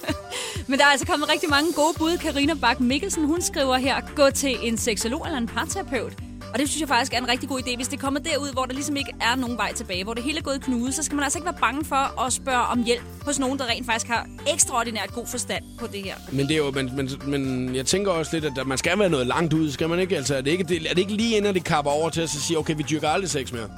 [0.68, 2.18] Men der er altså kommet rigtig mange gode bud.
[2.18, 6.23] Karina Bak Mikkelsen, hun skriver her, gå til en seksolog eller en parterapeut.
[6.54, 7.76] Og det synes jeg faktisk er en rigtig god idé.
[7.76, 10.38] Hvis det kommer derud, hvor der ligesom ikke er nogen vej tilbage, hvor det hele
[10.38, 12.84] er gået i knude, så skal man altså ikke være bange for at spørge om
[12.84, 16.14] hjælp hos nogen, der rent faktisk har ekstraordinært god forstand på det her.
[16.32, 19.10] Men det er jo, men, men, men jeg tænker også lidt, at man skal være
[19.10, 20.16] noget langt ud, skal man ikke?
[20.16, 22.30] Altså, er det ikke, det, er det ikke lige inden, det kapper over til at
[22.30, 23.68] sige, okay, vi dyrker aldrig sex mere?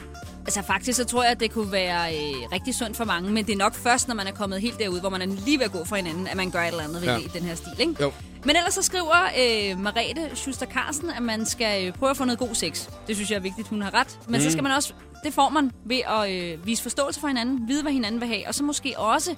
[0.46, 3.46] Altså faktisk, så tror jeg, at det kunne være øh, rigtig sundt for mange, men
[3.46, 5.64] det er nok først, når man er kommet helt derud, hvor man er lige ved
[5.64, 7.14] at gå for hinanden, at man gør et eller andet ved Ja.
[7.14, 7.94] det i den her stil, ikke?
[8.00, 8.12] Jo.
[8.44, 12.24] Men ellers så skriver øh, Marete Schuster Carlsen, at man skal øh, prøve at få
[12.24, 12.88] noget god sex.
[13.06, 14.18] Det synes jeg er vigtigt, hun har ret.
[14.28, 14.44] Men mm.
[14.44, 14.92] så skal man også,
[15.24, 18.48] det får man ved at øh, vise forståelse for hinanden, vide, hvad hinanden vil have,
[18.48, 19.34] og så måske også,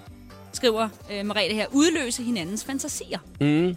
[0.53, 3.19] skriver øh, Marete her, udløse hinandens fantasier.
[3.41, 3.77] Mm.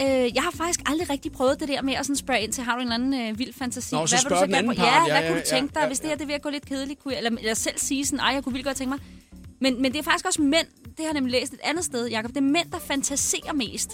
[0.00, 2.64] Øh, jeg har faktisk aldrig rigtig prøvet det der med at sådan spørge ind til,
[2.64, 3.94] har du en eller anden øh, vild fantasi?
[3.94, 4.86] Nå, så vil du den anden gerne- part.
[4.88, 6.08] Ja, Ja, hvad ja, kunne du ja, tænke dig, ja, hvis det ja.
[6.08, 7.02] her det er ved at gå lidt kedeligt?
[7.02, 8.98] Kunne jeg, eller, eller selv sige sådan, ej, jeg kunne vildt godt tænke mig.
[9.60, 12.08] Men, men det er faktisk også mænd, det har jeg nemlig læst et andet sted,
[12.08, 12.28] Jacob.
[12.30, 13.90] Det er mænd, der fantaserer mest.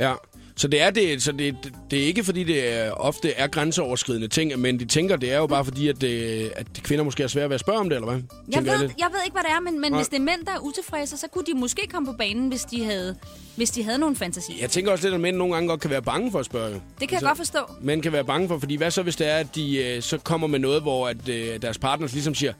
[0.00, 0.14] Ja.
[0.56, 1.56] Så det er det, så det,
[1.90, 5.36] det er ikke fordi, det er, ofte er grænseoverskridende ting, men de tænker, det er
[5.36, 7.88] jo bare fordi, at, det, at de kvinder måske er svære ved at spørge om
[7.88, 8.22] det, eller hvad?
[8.48, 8.92] Jeg Tænker ved, lidt.
[8.98, 9.98] jeg ved ikke, hvad det er, men, men Nej.
[9.98, 12.62] hvis det er mænd, der er utilfredse, så kunne de måske komme på banen, hvis
[12.62, 13.16] de havde,
[13.56, 14.56] hvis de havde nogle fantasier.
[14.60, 16.82] Jeg tænker også lidt, at mænd nogle gange godt kan være bange for at spørge.
[17.00, 17.58] Det kan jeg godt forstå.
[17.80, 20.18] Mænd kan være bange for, fordi hvad så, hvis det er, at de øh, så
[20.18, 22.52] kommer med noget, hvor at, øh, deres partners ligesom siger,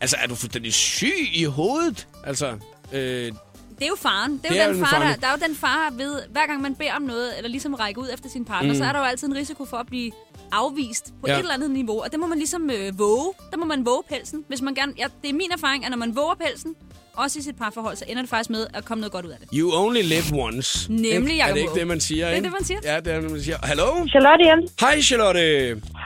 [0.00, 2.06] altså, er du fuldstændig syg i hovedet?
[2.24, 2.54] Altså,
[2.92, 3.32] øh,
[3.78, 4.32] Det er jo faren.
[4.32, 5.08] Det er, Det jo er den jo far, faren.
[5.08, 7.74] der, der er jo den far ved, hver gang man beder om noget, eller ligesom
[7.74, 8.78] række ud efter sin partner, mm.
[8.78, 10.12] så er der jo altid en risiko for at blive
[10.52, 11.32] afvist på Ja.
[11.34, 12.02] et eller andet niveau.
[12.02, 13.32] Og det må man ligesom øh, våge.
[13.50, 14.44] Der må man våge pelsen.
[14.48, 16.74] Hvis man gerne, ja, det er min erfaring, at når man våger pelsen,
[17.16, 19.36] også i sit parforhold, så ender det faktisk med at komme noget godt ud af
[19.40, 19.48] det.
[19.54, 20.92] you only live once.
[20.92, 21.40] Nemlig, Ikke?
[21.40, 22.24] Er det ikke det, man siger?
[22.26, 22.44] Det er ikke?
[22.44, 22.80] det, man siger.
[22.84, 23.56] Ja, det er det, man siger.
[23.62, 24.06] Hallo?
[24.08, 24.68] Charlotte hjemme.
[24.80, 25.40] Hej, Charlotte.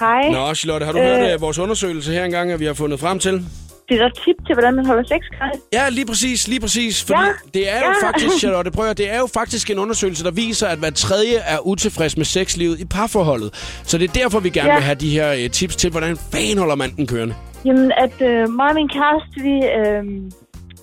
[0.00, 0.28] Hej.
[0.30, 1.04] Nå, Charlotte, har du øh...
[1.04, 3.44] hørt øh, vores undersøgelse her engang, at vi har fundet frem til?
[3.92, 5.60] Det er der tip til, hvordan man holder sex gratis.
[5.72, 7.04] Ja, lige præcis, lige præcis.
[7.04, 8.06] Fordi Ja, det er jo ja.
[8.06, 11.36] faktisk, Charlotte, prøv at, det er jo faktisk en undersøgelse, der viser, at hver tredje
[11.46, 13.50] er utilfreds med sexlivet i parforholdet.
[13.84, 14.74] Så det er derfor, vi gerne Ja.
[14.74, 17.34] vil have de her øh, tips til, hvordan fanden holder man den kørende.
[17.64, 20.02] Jamen, at øh, mig og min kæreste, vi, øh,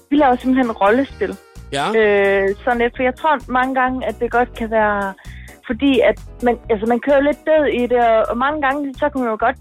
[0.10, 1.36] vi laver simpelthen rollespil.
[1.72, 5.14] Ja, Øh, sådan lidt, for jeg tror mange gange, at det godt kan være...
[5.68, 9.10] Fordi at man, altså, man kører lidt død i det, og, og mange gange, så
[9.10, 9.56] kan man jo godt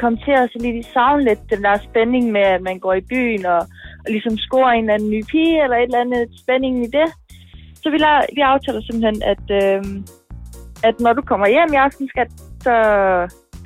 [0.00, 3.08] komme til at så lige savne lidt den der spænding med, at man går i
[3.12, 3.60] byen og,
[4.04, 7.08] og ligesom scorer en eller anden ny pige, eller et eller andet spænding i det.
[7.82, 9.80] Så vi, laver, vi aftaler simpelthen, at, øh,
[10.88, 12.30] at når du kommer hjem i aften, skat,
[12.66, 12.74] så,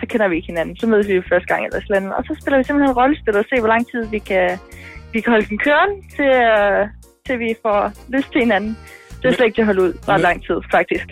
[0.00, 0.76] så kender vi ikke hinanden.
[0.76, 2.12] Så mødes vi første gang eller sådan.
[2.12, 4.48] Og så spiller vi simpelthen rollespil og se, hvor lang tid vi kan,
[5.12, 6.80] vi kan holde den kørende, til, øh,
[7.26, 7.80] til vi får
[8.14, 8.72] lyst til hinanden.
[9.18, 11.06] Det er slet ikke til at holde ud ret lang tid, faktisk.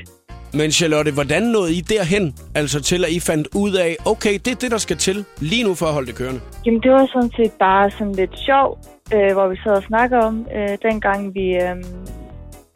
[0.54, 2.34] Men Charlotte, hvordan nåede I derhen?
[2.54, 5.64] Altså til, at I fandt ud af, okay, det er det, der skal til lige
[5.64, 6.40] nu for at holde det kørende.
[6.66, 8.78] Jamen, det var sådan set bare sådan lidt sjov,
[9.14, 11.76] øh, hvor vi sad og snakkede om, øh, dengang vi, øh,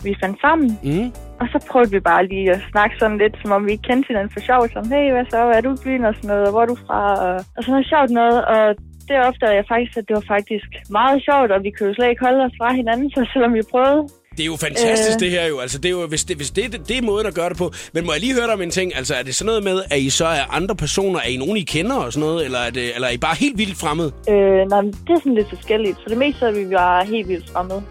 [0.04, 0.78] vi fandt sammen.
[0.82, 1.12] Mm.
[1.40, 4.08] Og så prøvede vi bare lige at snakke sådan lidt, som om vi ikke kendte
[4.08, 4.62] hinanden for sjov.
[4.72, 5.38] Som, hey, hvad så?
[5.46, 6.44] Hvad er du i byen og sådan noget?
[6.46, 7.00] Og hvor er du fra?
[7.26, 8.38] Og, og sådan noget sjovt noget.
[8.54, 8.62] Og
[9.08, 12.10] det opdagede jeg faktisk, at det var faktisk meget sjovt, og vi kunne jo slet
[12.10, 14.02] ikke holde os fra hinanden, så selvom vi prøvede.
[14.36, 15.20] Det er jo fantastisk, øh.
[15.20, 15.58] Det her jo.
[15.58, 17.56] Altså, det er jo, hvis det, hvis det, det, det er måden at gøre det
[17.56, 17.72] på.
[17.92, 18.96] Men må jeg lige høre dig om en ting?
[18.96, 21.20] Altså, er det sådan noget med, at I så er andre personer?
[21.20, 22.44] Er I nogen, I kender og sådan noget?
[22.44, 24.12] Eller er, det, eller er I bare helt vildt fremmede?
[24.28, 25.96] Øh, nej, det er sådan lidt forskelligt.
[26.02, 27.82] For det meste er vi bare helt vildt fremmede.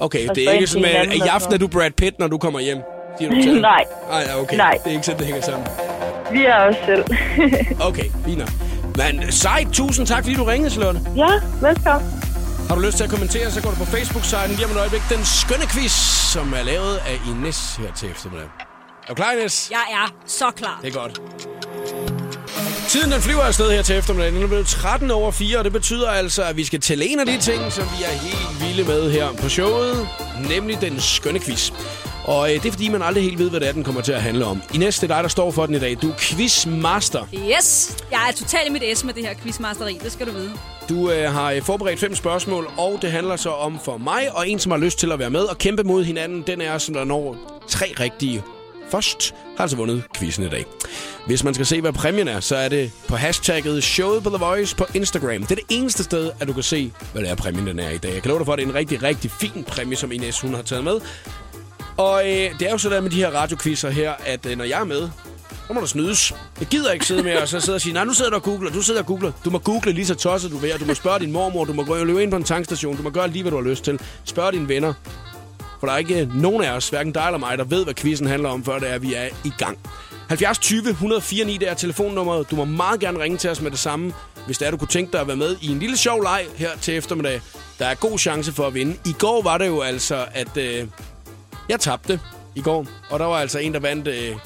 [0.00, 2.38] Okay, Og det er ikke sådan, at i aften er du Brad Pitt, når du
[2.38, 2.78] kommer hjem.
[3.18, 3.84] Siger du til Nej.
[4.10, 4.56] Nej, okay.
[4.56, 4.78] Nej.
[4.84, 5.66] Det er ikke sådan, det hænger sammen.
[6.32, 7.04] Vi er os selv.
[7.88, 8.42] Okay, fint.
[8.96, 11.00] Men sejt, tusind tak, fordi du ringede, Charlotte.
[11.16, 11.28] ja,
[11.68, 12.31] velkommen.
[12.72, 15.02] Har du lyst til at kommentere, så går du på Facebook-siden lige om et øjeblik.
[15.08, 15.92] Den skønne quiz,
[16.32, 18.48] som er lavet af Ines her til eftermiddag.
[19.02, 19.70] Er du klar, Ines?
[19.70, 20.78] Jeg er så klar.
[20.82, 21.20] Det er godt.
[22.88, 24.32] Tiden den flyver afsted her til eftermiddag.
[24.32, 27.20] Den er blevet 13 over 4, og det betyder altså, at vi skal tælle en
[27.20, 30.08] af de ting, som vi er helt vilde med her på showet,
[30.48, 31.72] nemlig den skønne quiz.
[32.24, 34.12] Og øh, det er fordi, man aldrig helt ved, hvad det er, den kommer til
[34.12, 34.62] at handle om.
[34.74, 35.96] Ines, det er dig, der står for den i dag.
[36.02, 37.26] Du er quizmaster.
[37.34, 40.52] Yes, jeg er totalt i mit S med det her quizmasteri, det skal du vide.
[40.88, 44.48] Du øh, har øh, forberedt fem spørgsmål, og det handler så om for mig og
[44.48, 46.42] en, som har lyst til at være med og kæmpe mod hinanden.
[46.46, 47.36] Den er, som der når
[47.68, 48.42] tre rigtige
[48.90, 50.64] først, har altså vundet quizzen i dag.
[51.26, 54.38] Hvis man skal se, hvad præmien er, så er det på hashtagget showet på The
[54.38, 55.40] Voice på Instagram.
[55.40, 57.90] Det er det eneste sted, at du kan se, hvad det er, præmien den er
[57.90, 58.14] i dag.
[58.14, 60.40] Jeg kan love dig for, at det er en rigtig, rigtig fin præmie, som Ines
[60.40, 61.00] hun har taget med.
[61.96, 64.80] Og øh, det er jo sådan med de her radioquizzer her, at øh, når jeg
[64.80, 65.08] er med,
[65.66, 66.34] så må der snydes.
[66.60, 68.42] Jeg gider ikke sidde med og så sidde og sige, nej, nu sidder du og
[68.42, 69.32] googler, du sidder og googler.
[69.44, 71.72] Du må google lige så tosset du vil, og du må spørge din mormor, du
[71.72, 73.70] må gå og løbe ind på en tankstation, du må gøre lige, hvad du har
[73.70, 74.00] lyst til.
[74.24, 74.92] Spørg dine venner.
[75.80, 77.94] For der er ikke øh, nogen af os, hverken dig eller mig, der ved, hvad
[77.94, 79.78] quizzen handler om, før det er, at vi er i gang.
[80.28, 82.50] 70 20 104 9, det er telefonnummeret.
[82.50, 84.12] Du må meget gerne ringe til os med det samme,
[84.46, 86.46] hvis det er, du kunne tænke dig at være med i en lille sjov leg
[86.56, 87.40] her til eftermiddag.
[87.78, 88.96] Der er god chance for at vinde.
[89.06, 90.86] I går var det jo altså, at øh,
[91.72, 92.20] jeg tabte
[92.54, 94.36] i går, og der var altså en, der vandt øh,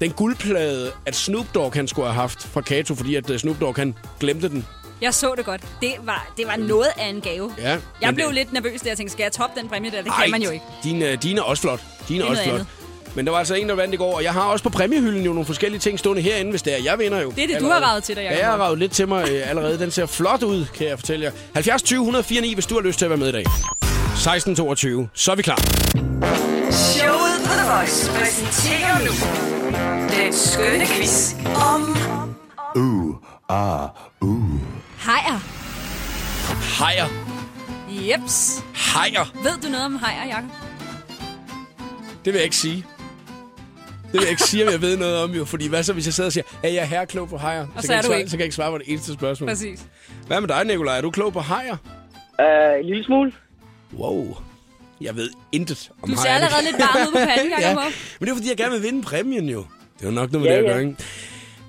[0.00, 3.60] den guldplade, at Snoop Dogg han skulle have haft fra Kato, fordi at øh, Snoop
[3.60, 4.66] Dogg han glemte den.
[5.02, 5.60] Jeg så det godt.
[5.80, 7.52] Det var, det var noget af en gave.
[7.58, 10.02] Ja, Jeg blev det- lidt nervøs, da jeg tænkte, skal jeg toppe den præmie der?
[10.02, 10.64] Det Ej, kan man jo ikke.
[10.84, 11.80] Din, øh, din er også flot.
[12.08, 12.54] Din er, også flot.
[12.54, 12.66] andet.
[13.14, 15.22] Men der var altså en, der vandt i går, og jeg har også på præmiehylden
[15.24, 16.82] jo nogle forskellige ting stående herinde, hvis det er.
[16.84, 17.30] Jeg vinder jo.
[17.30, 17.80] Det er det, du allerede.
[17.84, 18.38] har ravet til dig, Jacob.
[18.38, 19.78] Ja, jeg har ravet lidt til mig øh, allerede.
[19.78, 21.32] Den ser flot ud, kan jeg fortælle jer.
[21.54, 23.44] 70 20 104 9, hvis du har lyst til at være med i dag.
[24.16, 25.08] 16 22.
[25.14, 26.09] Så er vi klar.
[27.70, 29.12] Voice præsenterer nu
[30.16, 31.34] den skønne quiz
[31.72, 31.82] om
[34.98, 35.38] Hajer.
[36.82, 37.08] Hajer.
[37.88, 38.64] Jeps.
[38.74, 39.24] Hajer.
[39.42, 40.50] Ved du noget om hajer, Jacob?
[42.24, 42.86] Det vil jeg ikke sige.
[44.04, 45.44] Det vil jeg ikke sige, om jeg ved noget om jo.
[45.44, 47.66] Fordi hvad så, hvis jeg sidder og siger, at jeg er herre klog på hajer?
[47.76, 48.30] Og så kan er jeg du svare, ikke.
[48.30, 49.48] Så kan jeg ikke svare på det eneste spørgsmål.
[49.48, 49.86] Præcis.
[50.26, 50.96] Hvad med dig, Nikolaj?
[50.96, 51.76] Er du klog på hajer?
[52.38, 53.32] Uh, en lille smule.
[53.98, 54.36] Wow.
[55.00, 57.62] Jeg ved intet om Du ser allerede lidt varm ud på panden, Jacob.
[57.62, 57.74] ja,
[58.20, 59.58] men det er fordi, jeg gerne vil vinde præmien jo.
[59.98, 60.72] Det er jo nok noget med Ja, det at ja.
[60.72, 60.96] gøre, ikke?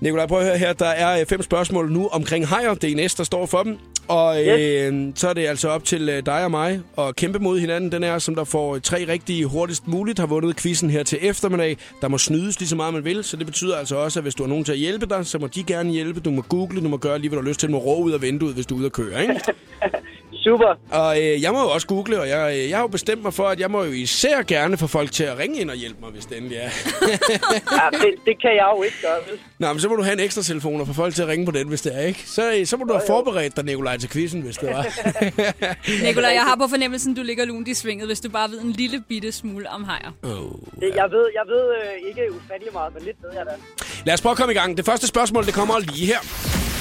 [0.02, 0.74] Nikolaj, prøv at høre her.
[0.74, 2.74] Der er øh, fem spørgsmål nu omkring hajer.
[2.74, 3.78] Det er Ines, der står for dem.
[4.08, 7.60] Og øh, så er det altså op til øh, dig og mig at kæmpe mod
[7.60, 7.91] hinanden.
[7.91, 11.78] Den er, som der får tre rigtige hurtigst muligt, har vundet quizzen her til eftermiddag.
[12.02, 13.24] Der må snydes lige så meget, man vil.
[13.24, 15.38] Så det betyder altså også, at hvis du har nogen til at hjælpe dig, så
[15.39, 16.20] må de gerne hjælpe.
[16.20, 17.70] Du må google, du må gøre lige, hvad du har lyst til.
[17.70, 19.36] Du må råbe ud af vinduet, hvis du er ude at køre, ikke?
[20.41, 20.75] Super.
[20.91, 23.34] Og øh, jeg må jo også google, og jeg, øh, jeg har jo bestemt mig
[23.34, 26.01] for, at jeg må jo især gerne få folk til at ringe ind og hjælpe
[26.01, 26.69] mig, hvis det endelig er.
[27.71, 29.39] Ja, det, det kan jeg jo ikke gøre, vel?
[29.60, 31.45] Nå, men så må du have en ekstra telefon og få folk til at ringe
[31.45, 32.23] på den, hvis det er, ikke?
[32.25, 34.86] Så, øh, så må du have forberedt dig, Nikolaj, til quizzen, hvis det var.
[36.08, 38.71] Nikolaj, jeg har på fornemmelsen, du ligger lunt i svinget, hvis du bare ved en
[38.71, 40.12] lille bitte smule om hajer.
[40.23, 40.30] oh.
[40.80, 43.51] Det, jeg ved, jeg ved øh, ikke ufattelig meget, men lidt ved jeg da.
[44.06, 44.77] Lad os prøve at komme i gang.
[44.77, 46.81] Det første spørgsmål, det kommer lige her.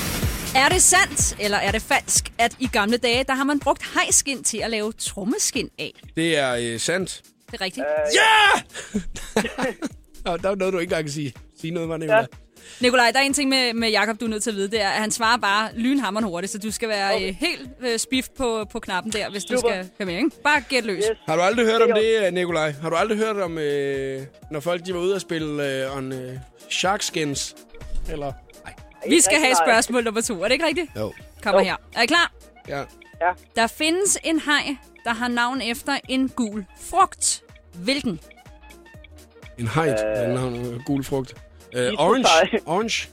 [0.56, 3.82] Er det sandt, eller er det falsk, at i gamle dage, der har man brugt
[3.94, 5.92] hejskin til at lave trommeskin af?
[6.16, 7.22] Det er øh, sandt.
[7.50, 7.86] Det er rigtigt.
[8.14, 8.60] Ja!
[10.24, 11.34] Og der er noget, du ikke engang kan sige.
[11.60, 12.18] Sige noget, var Nikolaj.
[12.18, 12.26] Ja.
[12.80, 14.80] Nikolaj, der er en ting med, med Jakob, du er nødt til at vide, det
[14.80, 17.34] er, at han svarer bare lynhammerende hurtigt, så du skal være okay.
[17.34, 19.54] helt øh, spift på, på knappen der, hvis Super.
[19.54, 20.30] du skal høre med, ikke?
[20.44, 21.04] Bare gæt løs.
[21.10, 21.18] Yes.
[21.26, 22.74] Har du aldrig hørt om det, øh, Nikolaj?
[22.82, 26.12] Har du aldrig hørt om, øh, når folk de var ude at spille øh, on
[26.12, 26.38] øh,
[26.70, 27.54] sharkskins?
[28.10, 28.32] Eller?
[29.08, 30.90] Vi skal have spørgsmål nummer to, er det ikke rigtigt?
[30.96, 31.12] Jo.
[31.42, 31.64] Kommer Jo.
[31.66, 31.76] her.
[31.96, 32.32] Er I klar?
[32.68, 32.82] Ja.
[33.56, 37.42] Der findes en haj, der har navn efter en gul frugt.
[37.74, 38.20] Hvilken?
[39.58, 40.00] En hejt.
[40.06, 41.34] Øh, den har en gul frugt.
[41.74, 42.26] Øh, orange.
[42.28, 42.60] haj.
[42.66, 43.08] Orange.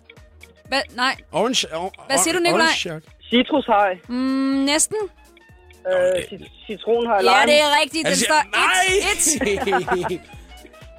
[0.68, 0.82] Hvad?
[0.96, 1.16] Nej.
[1.32, 1.68] Orange.
[1.76, 2.68] Or, Hvad siger du, Nikolaj?
[3.30, 3.94] Citrushaj.
[4.08, 4.16] Mm,
[4.66, 4.98] næsten.
[5.88, 7.16] Øh, cit- citronhaj.
[7.16, 7.54] Ja, lime.
[7.54, 8.06] det er rigtigt.
[8.06, 10.10] Den Altså, står 1-1.
[10.10, 10.20] nej!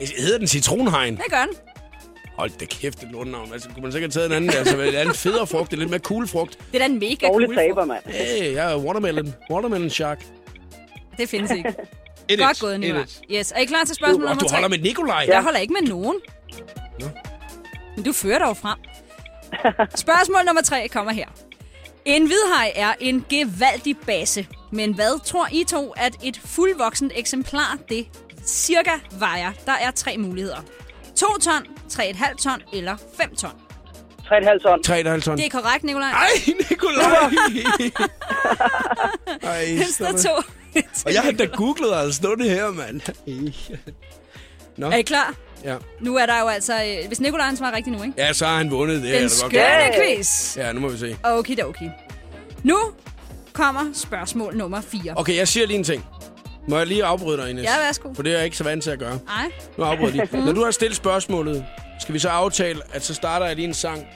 [0.19, 1.17] Hedder den citronhegn?
[1.17, 1.55] Det gør den.
[2.39, 3.53] Hold da kæft, det lortenavn.
[3.53, 5.91] Altså, kunne man sikkert have taget en anden, altså, en anden federe frugt, en lidt
[5.91, 6.59] mere cool frugt.
[6.73, 7.89] Det er da en mega Dårlig cool taber, frugt.
[7.89, 8.03] mand.
[8.07, 9.35] Hey, jeg er watermelon.
[9.51, 10.25] Watermelon shark.
[11.19, 11.75] Det findes ikke.
[12.31, 12.61] It Godt is.
[12.61, 13.21] gået, is.
[13.31, 13.53] Yes.
[13.53, 14.55] Er I klar til spørgsmål Og nummer du tre?
[14.57, 15.25] holder med Nikolaj.
[15.29, 16.17] Jeg holder ikke med nogen.
[17.97, 18.79] Men du fører dig jo frem.
[19.97, 21.27] Spørgsmål nummer tre kommer her.
[22.05, 24.47] En hvidhaj er en gevaldig base.
[24.73, 28.07] Men hvad tror I to, at et fuldvoksent eksemplar det
[28.47, 29.53] cirka vejer?
[29.67, 30.65] Der er tre muligheder.
[31.19, 33.51] 2 ton, 3,5 ton eller 5 ton.
[33.51, 34.81] 3,5 ton.
[34.87, 35.37] 3,5 ton.
[35.39, 36.11] Det er korrekt, Nikolaj.
[36.11, 36.29] Ej,
[36.71, 37.05] Nikolaj!
[39.43, 39.65] Ej,
[39.99, 40.21] det.
[40.21, 40.31] to.
[41.07, 43.01] Og jeg har da googlet altså stå det her, mand.
[44.77, 45.35] Nå, Er I klar?
[45.65, 45.77] ja.
[46.01, 46.75] Nu er der jo altså...
[46.85, 48.15] øh, Hvis Nikolaj han svarer rigtigt nu, ikke?
[48.19, 49.09] Ja, så har han vundet det.
[49.11, 49.91] er Den da skønne Ja.
[50.17, 50.57] quiz.
[50.57, 51.17] Ja, nu må vi se.
[51.25, 51.91] Okidoki.
[52.65, 52.79] Nu
[53.53, 55.13] kommer spørgsmål nummer 4.
[55.17, 56.07] Okay, jeg siger lige en ting.
[56.69, 57.65] Må jeg lige afbryde dig, Ines?
[57.65, 58.15] Ja, værsgo.
[58.15, 59.19] For det er jeg ikke så vant til at gøre.
[59.27, 59.53] Nej.
[59.79, 60.45] Nu afbryder jeg lige.
[60.47, 61.65] Når du har stillet spørgsmålet,
[62.01, 64.07] skal vi så aftale, at så starter jeg lige en sang,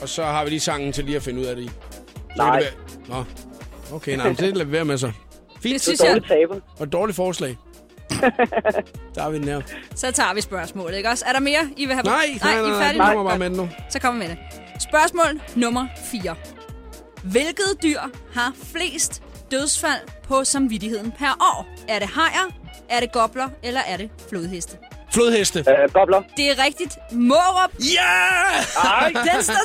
[0.00, 1.68] og så har vi lige sangen til lige at finde ud af det i?
[1.68, 1.72] Så
[2.36, 2.58] Nej.
[2.58, 2.74] Det
[3.08, 3.18] være...
[3.18, 3.24] Nå.
[3.96, 5.06] Okay, nej, men det lader vi være med så.
[5.06, 5.14] Det
[5.62, 5.82] Fint.
[5.82, 6.22] synes Det er jeg.
[6.22, 6.60] dårligt taber.
[6.78, 7.56] Og et dårligt forslag.
[9.14, 9.60] Der har vi den her.
[9.94, 11.24] Så tager vi spørgsmålet, ikke også?
[11.28, 12.02] Er der mere, I vil have?
[12.02, 13.22] Nej, nej, I nej, er nej, færdige nej, nu?
[13.24, 13.68] bare med.
[13.90, 14.82] Så kommer vi med det.
[14.82, 16.34] Spørgsmål nummer 4.
[17.22, 18.00] Hvilket dyr
[18.34, 19.22] har flest
[19.54, 21.66] dødsfald på samvittigheden per år?
[21.88, 22.46] Er det hajer,
[22.90, 24.76] er det gobler, eller er det flodheste?
[25.14, 25.58] Flodheste.
[25.58, 26.22] Øh, gobler.
[26.36, 26.92] Det er rigtigt.
[27.12, 28.14] Mårup, Ja!
[29.32, 29.64] den står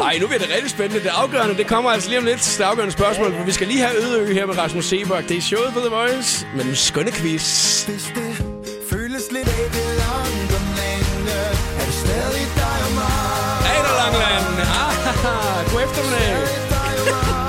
[0.00, 0.04] 2-2.
[0.04, 1.02] Ej, nu bliver det rigtig spændende.
[1.04, 2.54] Det afgørende, det kommer altså lige om lidt.
[2.58, 5.28] Det afgørende spørgsmål, for vi skal lige have Ødeø her med Rasmus Sebak.
[5.28, 7.84] Det er showet på The Voice med den skønne quiz.
[7.84, 8.32] Hvis det
[8.90, 11.32] føles lidt af det langt om lande,
[11.80, 13.58] er det stadig dig og mig.
[14.00, 14.46] Langland.
[14.82, 17.47] Ah, god eftermiddag.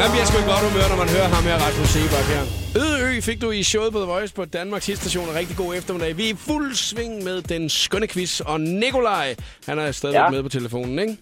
[0.00, 2.42] Man bliver sgu i godt humør, når man hører ham her, Rasmus Sebak her.
[2.82, 5.26] Ødeø fik du i showet på The Voice på Danmarks station.
[5.34, 6.16] Rigtig god eftermiddag.
[6.16, 8.40] Vi er i fuld sving med den skønne quiz.
[8.40, 9.34] Og Nikolaj,
[9.66, 10.30] han er stadigvæk Ja.
[10.30, 11.16] med på telefonen, ikke?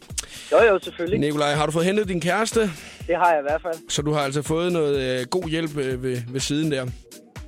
[0.52, 1.20] Jo, jo, selvfølgelig.
[1.20, 2.60] Nikolaj, har du fået hentet din kæreste?
[3.06, 3.74] Det har jeg i hvert fald.
[3.88, 6.84] Så du har altså fået noget øh, god hjælp øh, ved, ved siden der.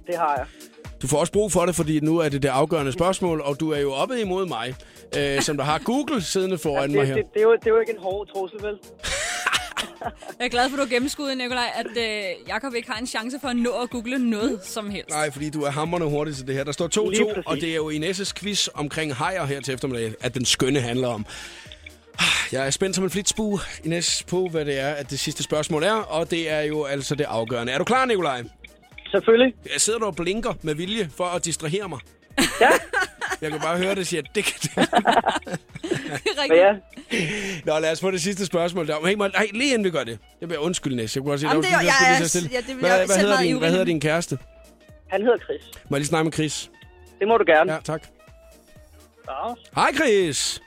[0.07, 0.47] Det har jeg.
[1.03, 3.73] Du får også brug for det, fordi nu er det det afgørende spørgsmål, og du
[3.73, 4.75] er jo oppe imod mig,
[5.19, 7.15] øh, som der har Google siddende foran Det, mig det, her.
[7.15, 8.75] det, er jo, det er jo ikke en hård trussel, vel?
[10.39, 13.07] Jeg er glad for, at du har gennemskuddet, Nikolaj, at øh, Jacob ikke har en
[13.07, 15.11] chance for at nå at google noget som helst.
[15.11, 16.65] Nej, fordi du er hammerne hurtigt til det her.
[16.65, 17.43] Der står Lige 2-2, præcis.
[17.47, 21.09] og det er jo Inesses quiz omkring hajer her til eftermiddag, at den skønne handler
[21.09, 21.27] om.
[22.53, 25.83] Jeg er spændt som en flitsbue, Ines, på hvad det er, at det sidste spørgsmål
[25.83, 27.73] er, og det er jo altså det afgørende.
[27.73, 28.43] Er du klar, Nikolaj?
[29.11, 29.55] Selvfølgelig.
[29.73, 31.99] Jeg sidder du og blinker med vilje for at distrahere mig.
[32.61, 32.69] Ja,
[33.41, 34.71] Jeg kan bare høre det siger, det kan det.
[36.51, 36.75] Det er.
[37.65, 38.87] Nå, lad os få det sidste spørgsmål.
[38.87, 39.07] Der.
[39.07, 40.19] Hey, må, nej, lige inden vi gør det.
[40.41, 41.17] Jeg bliver undskyld, Næs.
[41.17, 42.49] Jeg kunne godt sige, Jamen, det er- jeg lige er- så stille.
[42.53, 44.39] ja, det vil hvad, jeg hvad, hedder din, hvad hedder din kæreste?
[45.09, 45.61] Han hedder Chris.
[45.89, 46.71] Må jeg lige snakke med Chris?
[47.19, 47.73] Det må du gerne.
[47.73, 48.03] Ja, tak.
[49.29, 49.55] Ja.
[49.75, 50.61] Hej, Chris!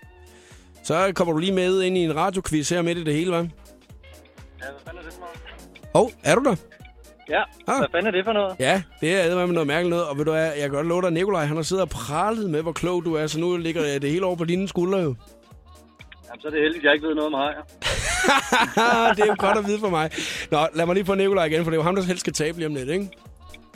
[0.84, 3.36] Så kommer du lige med ind i en radioquiz her midt i det hele, hva'?
[3.42, 3.46] Ja,
[4.60, 5.28] hvad fanden er det for?
[5.94, 6.56] Hov, oh, er du der?
[7.36, 7.78] Ja, Ah.
[7.78, 8.56] hvad fanden er det for noget?
[8.60, 10.06] Ja, det er med noget mærkeligt noget.
[10.06, 12.50] Og ved du hvad, jeg kan godt love dig, Nikolaj, han har siddet og pralet
[12.50, 15.16] med, hvor klog du er, så nu ligger det hele over på dine skuldre jo.
[16.28, 17.62] Jamen, så er det heldigt, at jeg ikke ved noget om hajer.
[19.16, 20.10] det er jo godt at vide for mig.
[20.52, 22.34] Nå, lad mig lige få Nikolaj igen, for det er jo ham, der helst skal
[22.34, 23.10] tabe lige om lidt, ikke?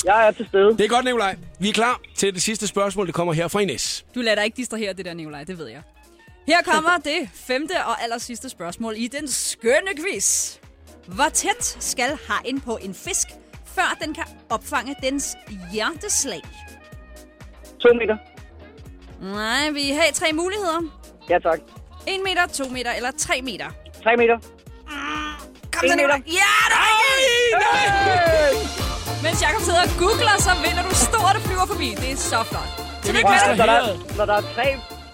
[0.06, 0.70] Jeg er til stede.
[0.78, 1.36] Det er godt, Nikolaj.
[1.60, 4.06] Vi er klar til det sidste spørgsmål, det kommer her fra Ines.
[4.16, 5.82] Du lader dig ikke distrahere det der, Nikolaj, det ved jeg.
[6.48, 10.58] Her kommer det femte og aller sidste spørgsmål i den skønne quiz.
[11.08, 13.28] Hvor tæt skal hajen på en fisk,
[13.76, 15.38] før den kan opfange dens
[15.74, 16.42] hjerteslag?
[17.80, 18.18] To meter.
[19.22, 20.82] Nej, vi har tre muligheder.
[21.30, 21.60] Ja, tak.
[22.08, 23.66] 1 meter, 2 meter eller 3 meter.
[24.04, 24.38] Tre meter.
[25.74, 26.18] Kom En så, Nikolaj.
[26.18, 26.32] meter.
[26.42, 26.86] Ja, det er
[27.82, 29.24] rigtigt!
[29.26, 31.90] Mens Jacob sidder og googler, så vinder du stort og flyver forbi.
[32.02, 32.70] Det er så flot.
[33.04, 33.82] Det er er Når der,
[34.18, 34.68] når der er tre,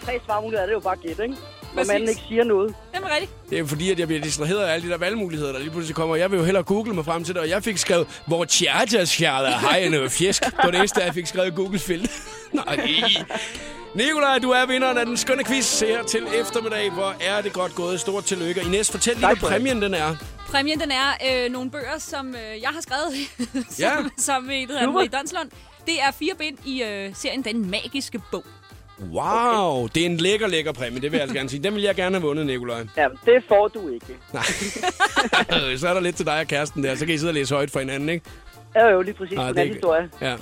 [0.06, 1.36] tre svarmuligheder, er det jo bare gæt, ikke?
[1.74, 1.92] Når Præcis.
[1.92, 2.76] manden ikke siger noget.
[2.94, 3.32] Jamen rigtigt.
[3.50, 5.96] Det er fordi, at jeg bliver distraheret af alle de der valgmuligheder, der lige pludselig
[5.96, 6.16] kommer.
[6.16, 9.58] Jeg vil jo hellere google mig frem til det, og jeg fik skrevet, hvor tjertasfjerder
[9.60, 10.44] hejene og fjesk.
[10.46, 12.12] Det var det eneste, jeg fik skrevet i Google-felt.
[12.54, 12.90] Nej.
[13.96, 16.92] Nikolaj, du er vinderen af den skønne quiz her til eftermiddag.
[16.92, 18.00] Hvor er det godt gået.
[18.00, 18.62] Stort tillykke.
[18.62, 20.16] Ines, fortæl lige, hvad præmien den er.
[20.48, 23.14] Præmien, den er øh, nogle bøger, som øh, jeg har skrevet
[23.80, 23.92] Ja.
[23.96, 24.92] som, som med hedder.
[24.92, 25.50] Marie Donslund.
[25.86, 28.44] Det er fire bind i øh, serien Den Magiske Bog.
[29.14, 31.02] Wow, det er en lækker, lækker præmie.
[31.02, 31.64] Det vil jeg altså gerne sige.
[31.64, 32.84] Den vil jeg gerne have vundet, Nikolaj.
[32.98, 34.18] Ja, det får du ikke.
[35.80, 36.96] Så er der lidt til dig og kæresten der.
[36.96, 38.26] Så kan I sidde og læse højt for hinanden, ikke?
[38.76, 39.38] Ja, jo, lige præcis.
[39.38, 40.10] Ah, det er historie.
[40.22, 40.36] Ja.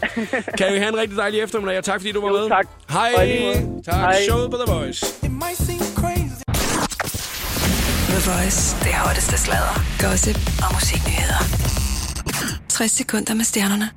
[0.57, 2.49] Kan vi have en rigtig dejlig eftermiddag, og tak fordi du var Jo, med.
[2.49, 2.67] tak.
[2.89, 3.39] Hej.
[3.41, 3.81] Måde.
[3.85, 3.95] Tak.
[3.95, 4.21] Hej.
[4.23, 5.05] Showet på The Voice.
[5.25, 6.43] It might seem crazy.
[8.13, 8.75] The Voice.
[8.83, 11.39] Det hotteste sladder, gossip og musiknyheder.
[12.69, 13.89] 60 sekunder med stjernerne.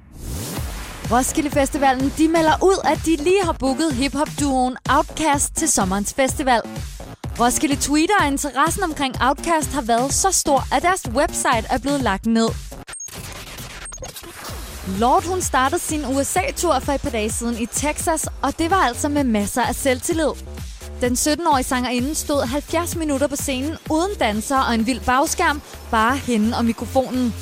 [1.12, 6.60] Roskilde Festivalen de melder ud, at de lige har booket hiphop-duoen Outcast til sommerens festival.
[7.40, 12.00] Roskilde tweeter, at interessen omkring Outcast har været så stor, at deres website er blevet
[12.00, 12.48] lagt ned.
[14.98, 18.76] Lord hun startede sin USA-tur for et par dage siden i Texas, og det var
[18.76, 20.32] altså med masser af selvtillid.
[21.00, 26.16] Den 17-årige sangerinde stod 70 minutter på scenen uden danser og en vild bagskærm, bare
[26.16, 27.34] hende og mikrofonen.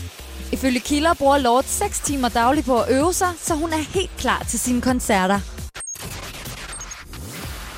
[0.53, 4.11] Ifølge kilder bruger Lord 6 timer dagligt på at øve sig, så hun er helt
[4.19, 5.41] klar til sine koncerter.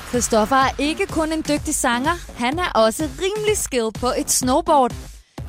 [0.09, 4.93] Christoffer er ikke kun en dygtig sanger, han er også rimelig skilled på et snowboard.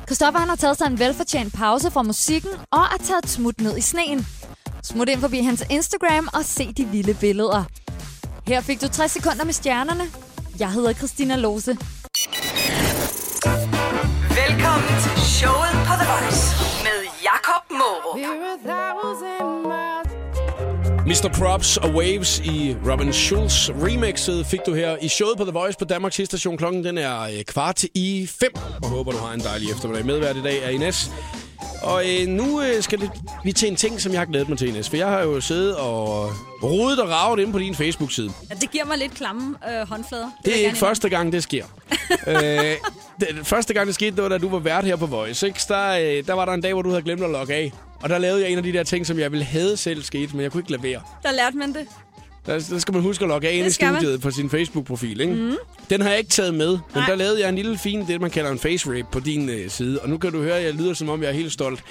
[0.05, 3.77] Christoffer han har taget sig en velfortjent pause fra musikken og er taget smut ned
[3.77, 4.27] i sneen.
[4.83, 7.63] Smut ind forbi hans Instagram og se de vilde billeder.
[8.47, 10.03] Her fik du 60 sekunder med stjernerne.
[10.59, 11.77] Jeg hedder Christina Lose.
[21.15, 21.29] Mr.
[21.29, 25.77] Props og Waves i Robin Schulz remixet fik du her i showet på The Voice
[25.77, 26.57] på Danmarks station.
[26.57, 28.51] Klokken den er øh, kvart i fem,
[28.83, 30.05] og håber du har en dejlig eftermiddag.
[30.05, 31.11] Medvært i dag er Ines.
[31.83, 33.11] Og øh, nu øh, skal det,
[33.43, 34.89] vi til en ting, som jeg har glædet mig til, Ines.
[34.89, 36.29] For jeg har jo siddet og
[36.63, 38.31] rodet og ravet inde på din Facebook-side.
[38.49, 40.29] Ja, det giver mig lidt klamme øh, håndflader.
[40.45, 41.65] Det jeg er ikke første gang, det sker.
[42.27, 42.35] øh,
[43.19, 45.47] det, første gang, det skete, det var, da du var vært her på Voice.
[45.47, 45.59] Ikke?
[45.67, 47.71] Der, øh, der var der en dag, hvor du havde glemt at logge af.
[48.03, 50.33] Og der lavede jeg en af de der ting, som jeg ville have selv sket,
[50.33, 51.01] men jeg kunne ikke lade være.
[51.23, 51.87] Der lærte man det.
[52.45, 54.01] Der, der skal man huske at logge af ind i Det skal man.
[54.01, 55.21] studiet på sin Facebook-profil.
[55.21, 55.33] Ikke?
[55.33, 55.55] Mm.
[55.89, 57.05] Den har jeg ikke taget med, men Nej.
[57.09, 59.69] der lavede jeg en lille fin, det man kalder en face rape på din øh,
[59.69, 59.99] side.
[60.01, 61.83] Og nu kan du høre, at jeg lyder som om, jeg er helt stolt.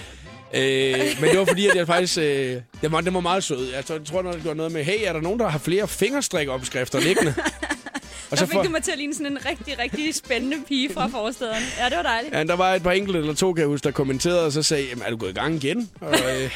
[0.54, 2.18] Øh, men det var fordi, at jeg faktisk...
[2.18, 3.72] Øh, den, var, den var meget sød.
[3.74, 5.88] Jeg tror, jeg tror, det var noget med, hey, er der nogen, der har flere
[5.88, 7.34] fingerstrik-opskrifter liggende?
[8.30, 11.06] Og Der fik du mig til at ligne sådan en rigtig, rigtig spændende pige fra
[11.06, 11.62] forstederen.
[11.78, 12.34] Ja, det var dejligt.
[12.34, 14.62] Ja, der var et par enkelte eller to, kan jeg huske, der kommenterede, og så
[14.62, 15.90] sagde, er du gået i gang igen?
[16.00, 16.50] Og, øh,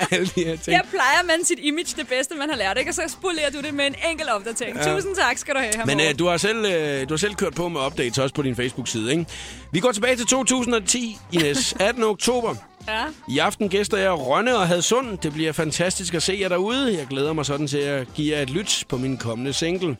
[0.10, 0.76] alle de her ting.
[0.76, 2.90] Her plejer man sit image det bedste, man har lært, ikke?
[2.90, 4.76] Og så spolerer du det med en enkelt opdatering.
[4.76, 4.94] Ja.
[4.94, 7.34] Tusind tak skal du have, her Men øh, du, har selv, øh, du har selv
[7.34, 9.26] kørt på med updates også på din Facebook-side, ikke?
[9.72, 11.74] Vi går tilbage til 2010, Ines.
[11.80, 12.02] 18.
[12.04, 12.54] oktober.
[12.88, 13.04] Ja.
[13.28, 15.18] I aften gæster jeg Rønne og Hadsund.
[15.18, 16.98] Det bliver fantastisk at se jer derude.
[16.98, 19.96] Jeg glæder mig sådan til at give jer et lyt på min kommende single.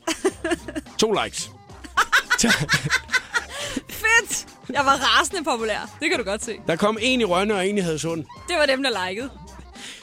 [1.01, 1.51] to likes.
[4.03, 4.47] Fedt!
[4.69, 5.91] Jeg var rasende populær.
[6.01, 6.57] Det kan du godt se.
[6.67, 8.25] Der kom en i Rønne og en i Hadsund.
[8.49, 9.31] Det var dem, der likede.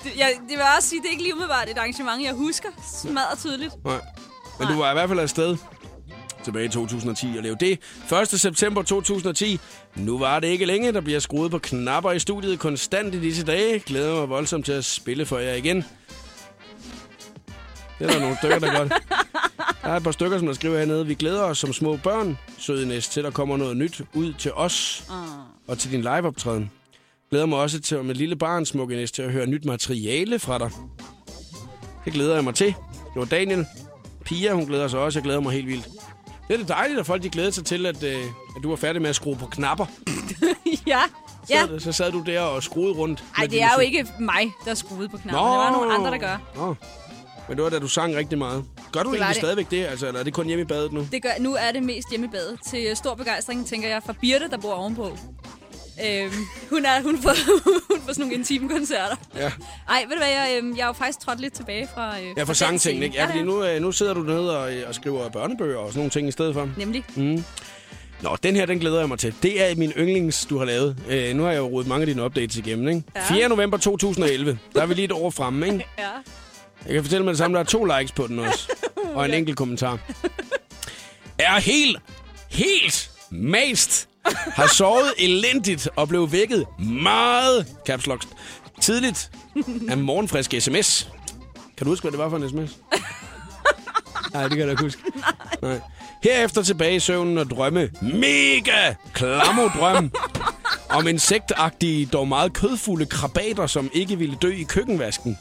[0.04, 2.70] Det, jeg, det vil også sige, det er ikke lige umiddelbart et arrangement, jeg husker.
[3.02, 3.74] Smadret tydeligt.
[3.86, 4.00] Nej.
[4.60, 5.58] Men du var i hvert fald afsted
[6.50, 7.80] tilbage i 2010 og lave det.
[8.34, 8.40] 1.
[8.40, 9.60] september 2010.
[9.96, 10.94] Nu var det ikke længe.
[10.94, 13.80] Der bliver skruet på knapper i studiet konstant i disse dage.
[13.80, 15.78] Glæder mig voldsomt til at spille for jer igen.
[18.00, 18.94] Det er der nogle stykker, der godt.
[19.82, 21.08] Der er et par stykker, som der skriver hernede.
[21.08, 24.52] Vi glæder os som små børn, søde næst, til der kommer noget nyt ud til
[24.54, 25.04] os
[25.68, 26.72] og til din liveoptræden.
[27.30, 30.58] Glæder mig også til med lille barn, smukke næst, til at høre nyt materiale fra
[30.58, 30.72] dig.
[32.06, 32.68] Det glæder jeg mig til.
[32.68, 33.66] Det var Daniel.
[34.26, 35.20] Pia, hun glæder sig også.
[35.20, 35.88] Jeg glæder mig helt vildt.
[36.50, 38.24] Det er det dejligt, at folk de glæder sig til, at, øh,
[38.58, 39.86] at du er færdig med at skrue på knapper.
[40.88, 41.00] ja.
[41.48, 41.80] Så, Ja.
[41.80, 43.24] så sad du der og skruede rundt.
[43.38, 45.44] Ej, med det er jo ikke mig, der skruede på knappen.
[45.44, 46.38] Det var nogle andre, der gør.
[46.56, 46.76] Nå.
[47.48, 48.66] Men det var da du sang rigtig meget.
[48.92, 49.36] Gør du Det var egentlig det.
[49.36, 49.86] stadigvæk det?
[49.86, 51.08] Altså, eller er det kun hjemme i badet nu?
[51.12, 52.60] Det gør, nu er det mest hjemme i badet.
[52.70, 55.18] Til stor begejstring, tænker jeg, for Birte, der bor ovenpå.
[56.06, 56.32] Øhm,
[56.70, 57.30] hun, er, hun, får,
[57.94, 59.16] hun får sådan nogle intime koncerter.
[59.36, 59.52] Ja.
[59.90, 62.26] Ej, ved du hvad, jeg, øhm, jeg er jo faktisk trådt lidt tilbage fra øh,
[62.38, 63.06] Ja, for den sangting, scene.
[63.06, 63.18] ikke?
[63.18, 65.88] Ja, fordi det nu, øh, nu sidder du nede og, øh, og skriver børnebøger og
[65.90, 66.70] sådan nogle ting i stedet for.
[66.78, 67.04] Nemlig.
[68.22, 69.34] Nå, den her, den glæder jeg mig til.
[69.44, 70.98] Det er min yndlings, du har lavet.
[71.10, 73.04] Øh, nu har jeg jo rodet mange af dine updates igennem, ikke?
[73.16, 73.34] Ja.
[73.34, 73.50] 4.
[73.50, 74.60] november 2011.
[74.76, 75.78] Der er vi lige et år fremme, ikke?
[76.00, 76.10] Ja.
[76.86, 78.70] Jeg kan fortælle med det samme, der er to likes på den også.
[79.16, 80.00] Og en enkelt kommentar.
[81.40, 81.98] Er helt,
[82.50, 84.09] helt mast.
[84.26, 88.24] Har sovet elendigt og blev vækket meget, caps lock,
[88.82, 89.32] tidligt
[89.90, 91.10] af morgenfrisk sms.
[91.78, 92.78] Kan du huske, hvad det var for en sms?
[94.34, 95.02] Nej, det kan jeg ikke huske.
[95.62, 95.80] Nej.
[96.24, 97.90] Herefter tilbage i søvnen og drømme.
[98.02, 100.12] Mega klamodrøm
[100.90, 105.38] om insektagtige, dog meget kødfulde krabater, som ikke ville dø i køkkenvasken.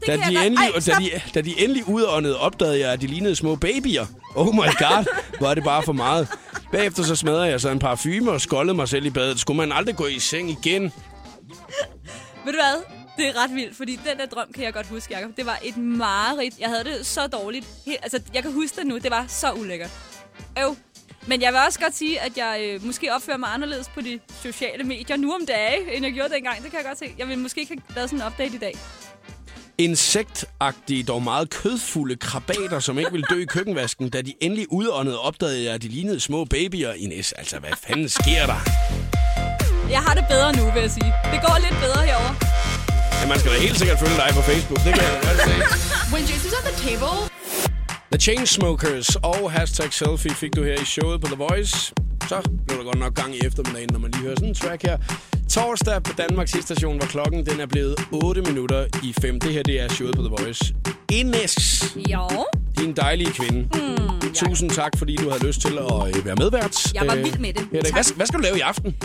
[0.00, 3.06] det Da de, endelig, Ej, da, de, da de endelig udåndede, opdagede jeg, at de
[3.06, 4.06] lignede små babyer.
[4.34, 5.06] Oh my god,
[5.40, 6.28] var det bare for meget.
[6.72, 9.40] Bagefter så smadrede jeg så en parfume og skoldede mig selv i badet.
[9.40, 10.82] Skulle man aldrig gå i seng igen?
[12.44, 12.82] Ved du hvad?
[13.16, 15.30] Det er ret vildt, fordi den der drøm kan jeg godt huske, Jacob.
[15.36, 16.54] Det var et mareridt.
[16.60, 17.66] Jeg havde det så dårligt.
[17.86, 18.98] Helt, altså, jeg kan huske det nu.
[18.98, 19.90] Det var så ulækkert.
[20.58, 20.76] Øv.
[21.26, 24.20] Men jeg vil også godt sige, at jeg øh, måske opfører mig anderledes på de
[24.42, 26.62] sociale medier nu om dage, end jeg gjorde dengang.
[26.62, 27.06] Det kan jeg godt se.
[27.18, 28.74] Jeg vil måske ikke have lavet sådan en update i dag.
[29.78, 34.08] Insektagtige, dog meget kødfulde krabater, som ikke ville dø i køkkenvasken.
[34.10, 37.32] Da de endelig udåndede, opdagede jeg, at de lignede små babyer i næs.
[37.32, 38.60] Altså, hvad fanden sker der?
[39.90, 41.12] Jeg har det bedre nu, vil jeg sige.
[41.32, 42.32] Det går lidt bedre herover.
[43.22, 44.78] Ja, man skal da helt sikkert følge dig på Facebook.
[44.86, 45.54] Det kan jeg godt se.
[46.12, 47.14] When Jason's at the table,
[48.12, 51.92] The Chainsmokers og hashtag selfie fik du her i showet på The Voice.
[52.28, 54.82] Så blev der godt nok gang i eftermiddagen, når man lige hører sådan en track
[54.82, 54.98] her.
[55.52, 59.40] Torsdag på Danmarks station var klokken, den er blevet 8 minutter i 5.
[59.40, 60.74] Det her, det er showet på The Voice.
[61.12, 62.28] Ines, Jo.
[62.78, 63.68] din dejlige kvinde.
[63.74, 66.94] Mm, Tusind tak, fordi du havde lyst til at øh, være medvært.
[66.94, 67.68] Jeg var Øh, vild med det.
[67.72, 67.92] her.
[67.92, 68.96] Hvad, hvad skal du lave i aften?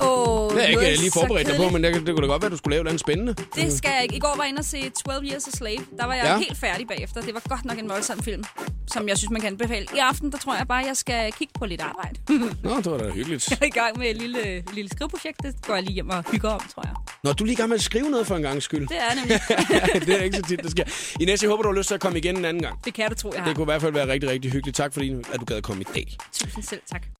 [0.00, 2.42] Åh, Det har jeg ikke lige forberedt dig på, men det, det kunne da godt
[2.42, 3.34] være, at du skulle lave noget spændende.
[3.54, 4.16] Det skal jeg ikke.
[4.16, 5.78] I går var jeg inde og se 12 Years a Slave.
[5.98, 6.32] Der var jeg Ja.
[6.32, 6.38] ja.
[6.38, 7.20] helt færdig bagefter.
[7.20, 8.44] Det var godt nok en voldsom film,
[8.92, 9.86] som jeg synes, man kan anbefale.
[9.94, 12.14] I aften, der tror jeg bare, jeg skal kigge på lidt arbejde.
[12.62, 13.48] Nå, det var da hyggeligt.
[13.50, 15.42] jeg er i gang med et lille, lille skriveprojekt.
[15.42, 16.94] Det går jeg lige hjem og hygger om, tror jeg.
[17.24, 18.88] Nå, du er lige gang med at skrive noget for en gang skyld.
[18.88, 19.40] Det er nemlig.
[20.06, 20.84] det er ikke så tit, det sker.
[21.20, 22.84] Ines, jeg håber, du har lyst til at komme igen en anden gang.
[22.84, 23.48] Det kan du tro, jeg har.
[23.48, 24.76] Det kunne i hvert fald være rigtig, rigtig hyggeligt.
[24.76, 26.16] Tak fordi, at du gad at komme i dag.
[26.32, 27.06] Tusind selv tak.